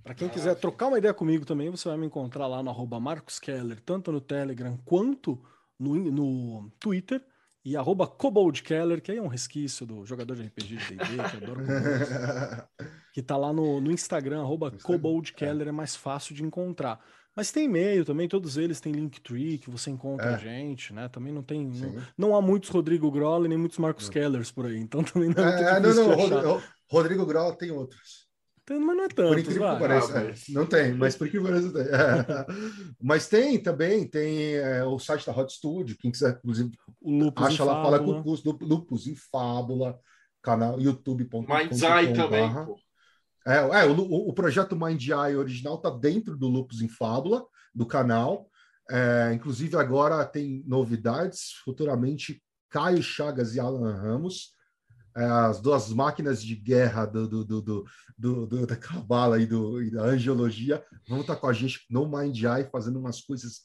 [0.01, 2.99] Para quem quiser trocar uma ideia comigo também, você vai me encontrar lá no arroba
[2.99, 5.39] Marcos Keller, tanto no Telegram quanto
[5.77, 7.23] no, no Twitter
[7.65, 8.11] e arroba
[8.61, 12.69] Keller, que aí é um resquício do jogador de RPG de D&D, que adora
[13.13, 14.71] que tá lá no, no Instagram, arroba
[15.35, 15.69] Keller, é.
[15.69, 16.99] é mais fácil de encontrar.
[17.35, 20.33] Mas tem e-mail também, todos eles têm Linktree, que você encontra é.
[20.35, 21.07] a gente, né?
[21.09, 21.65] Também não tem.
[21.67, 25.43] Não, não, há muitos Rodrigo Groll nem muitos Marcos Kellers por aí, então também não
[25.43, 25.93] é, é Não,
[26.27, 28.22] não, Rodrigo Groll tem outros.
[28.65, 29.29] Tem, mas não é tanto.
[29.29, 30.19] Por incrível que pareça.
[30.19, 30.43] Ah, mas...
[30.49, 32.55] Não tem, mas por incrível que pareça tem.
[33.01, 37.45] mas tem também, tem é, o site da Hot Studio, quem quiser, inclusive, o Lupus
[37.45, 39.99] acha lá, fala com o custo do Lupus em Fábula,
[40.41, 41.41] canal youtube.com.
[41.41, 42.77] Mindeye também, pô.
[43.45, 47.45] É, é o, o projeto Mind Eye original está dentro do Lupus em Fábula,
[47.75, 48.49] do canal.
[48.89, 51.51] É, inclusive, agora tem novidades.
[51.65, 54.52] Futuramente, Caio Chagas e Alan Ramos é,
[55.15, 57.85] as duas máquinas de guerra do, do, do,
[58.17, 62.41] do, do da Cabala e, e da angiologia vão estar com a gente no Mind
[62.43, 63.61] Eye fazendo umas coisas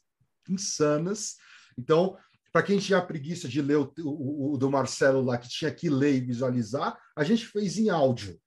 [0.49, 1.37] insanas.
[1.79, 2.17] Então,
[2.53, 5.89] para quem tinha preguiça de ler o, o, o, do Marcelo lá, que tinha que
[5.89, 8.39] ler e visualizar, a gente fez em áudio.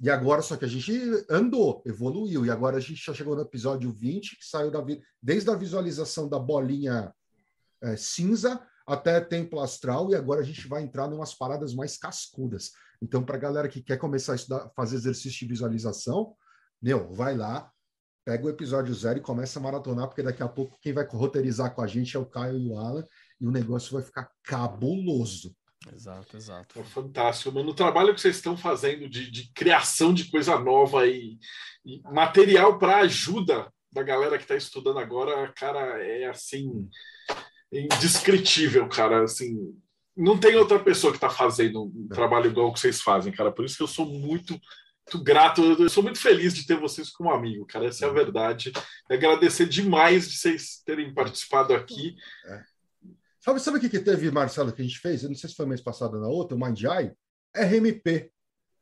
[0.00, 0.92] E agora, só que a gente
[1.30, 2.44] andou, evoluiu.
[2.44, 4.84] E agora a gente já chegou no episódio 20, que saiu da,
[5.22, 7.12] desde a visualização da bolinha
[7.80, 11.96] é, cinza até templo astral, e agora a gente vai entrar em umas paradas mais
[11.96, 12.72] cascudas.
[13.02, 16.34] Então, para a galera que quer começar a estudar, fazer exercício de visualização,
[16.80, 17.70] meu, vai lá,
[18.24, 21.74] pega o episódio zero e começa a maratonar, porque daqui a pouco quem vai roteirizar
[21.74, 23.04] com a gente é o Caio e o Alan,
[23.40, 25.54] e o negócio vai ficar cabuloso.
[25.92, 26.78] Exato, exato.
[26.78, 27.70] É fantástico, mano.
[27.70, 31.38] O trabalho que vocês estão fazendo de, de criação de coisa nova e,
[31.84, 36.88] e material para ajuda da galera que está estudando agora, cara, é assim
[37.80, 39.24] indescritível, cara.
[39.24, 39.74] Assim,
[40.16, 42.14] não tem outra pessoa que está fazendo um é.
[42.14, 43.50] trabalho igual que vocês fazem, cara.
[43.50, 45.62] Por isso que eu sou muito, muito grato.
[45.62, 47.86] Eu sou muito feliz de ter vocês como amigo, cara.
[47.86, 48.72] Essa é a verdade.
[49.10, 52.14] E agradecer demais de vocês terem participado aqui.
[52.46, 52.62] É.
[53.40, 55.22] Sabe, sabe o que, que teve, Marcelo, que a gente fez?
[55.22, 57.12] Eu não sei se foi mês passado ou na outra, o Eye.
[57.56, 58.30] RMP.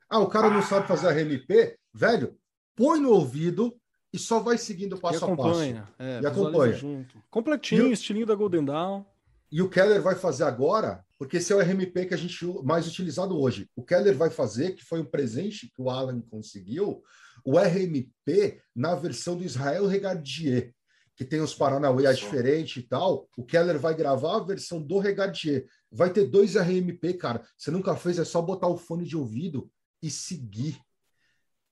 [0.08, 0.50] Ah, o cara ah.
[0.50, 1.78] não sabe fazer RMP?
[1.94, 2.36] Velho,
[2.76, 3.79] põe no ouvido
[4.12, 5.62] e só vai seguindo passo a passo.
[5.98, 6.74] É, e acompanha.
[6.74, 7.22] Junto.
[7.30, 9.04] Completinho, e estilinho da Golden Dawn.
[9.52, 12.86] E o Keller vai fazer agora, porque esse é o RMP que a gente mais
[12.86, 13.68] utilizado hoje.
[13.74, 17.02] O Keller vai fazer, que foi um presente que o Alan conseguiu,
[17.44, 20.72] o RMP na versão do Israel Regadier,
[21.16, 23.28] que tem os Paranauê diferentes e tal.
[23.36, 25.66] O Keller vai gravar a versão do Regadier.
[25.90, 27.42] Vai ter dois RMP, cara.
[27.58, 29.70] Você nunca fez, é só botar o fone de ouvido
[30.02, 30.80] e seguir.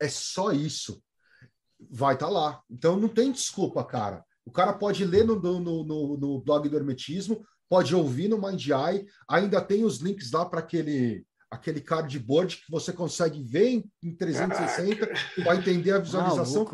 [0.00, 1.02] É só isso
[1.90, 2.60] vai estar tá lá.
[2.70, 4.24] Então não tem desculpa, cara.
[4.44, 9.06] O cara pode ler no, no, no, no blog do Hermetismo, pode ouvir no Eye,
[9.28, 15.06] ainda tem os links lá para aquele aquele cardboard que você consegue ver em, 360
[15.42, 16.64] para entender a visualização.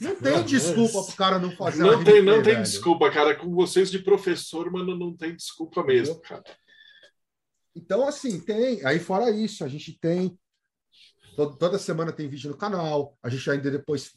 [0.00, 1.82] não tem desculpa para o cara não fazer.
[1.82, 3.36] Não tem, não tem desculpa, cara.
[3.36, 6.42] Com vocês de professor, mano, não tem desculpa mesmo, cara.
[7.76, 8.84] Então, assim, tem.
[8.84, 10.36] Aí, fora isso, a gente tem.
[11.36, 13.16] Toda semana tem vídeo no canal.
[13.22, 14.12] A gente ainda depois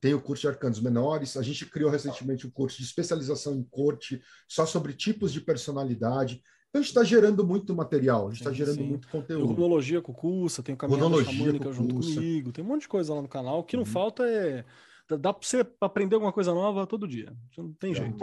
[0.00, 1.36] tem o curso de arcanos menores.
[1.36, 6.42] A gente criou recentemente um curso de especialização em corte, só sobre tipos de personalidade.
[6.68, 8.88] Então, a gente está gerando muito material, a gente está gerando sim.
[8.88, 9.46] muito conteúdo.
[9.46, 13.14] Tem runologia com curso, tem o caminhada xamânica junto comigo, tem um monte de coisa
[13.14, 13.60] lá no canal.
[13.60, 13.90] O que não uhum.
[13.90, 14.64] falta é.
[15.18, 17.36] Dá para você aprender alguma coisa nova todo dia.
[17.58, 18.16] Não tem jeito.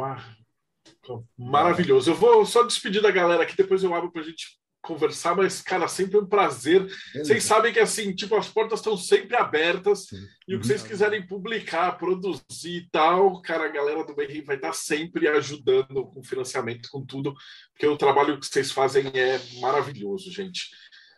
[1.38, 2.12] Maravilhoso.
[2.12, 4.58] Eu vou só despedir da galera aqui, depois eu abro para a gente
[4.88, 6.80] conversar, mas, cara, sempre um prazer.
[6.80, 7.26] Beleza.
[7.26, 10.26] Vocês sabem que, assim, tipo, as portas estão sempre abertas Sim.
[10.48, 10.88] e o que vocês uhum.
[10.88, 16.24] quiserem publicar, produzir e tal, cara, a galera do Benrim vai estar sempre ajudando com
[16.24, 17.36] financiamento, com tudo,
[17.74, 20.70] porque o trabalho que vocês fazem é maravilhoso, gente.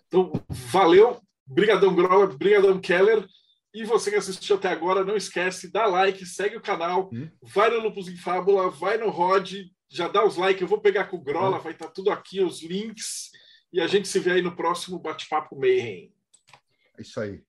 [0.07, 3.25] Então, valeu, brigadão Grola, brigadão Keller,
[3.73, 7.29] e você que assistiu até agora, não esquece, dá like, segue o canal, hum.
[7.41, 9.53] vai no Lupus em Fábula, vai no Rod,
[9.87, 11.61] já dá os likes, eu vou pegar com o Grola, hum.
[11.61, 13.29] vai estar tudo aqui, os links,
[13.71, 16.13] e a gente se vê aí no próximo Bate-Papo Mayhem.
[16.97, 17.43] É isso aí.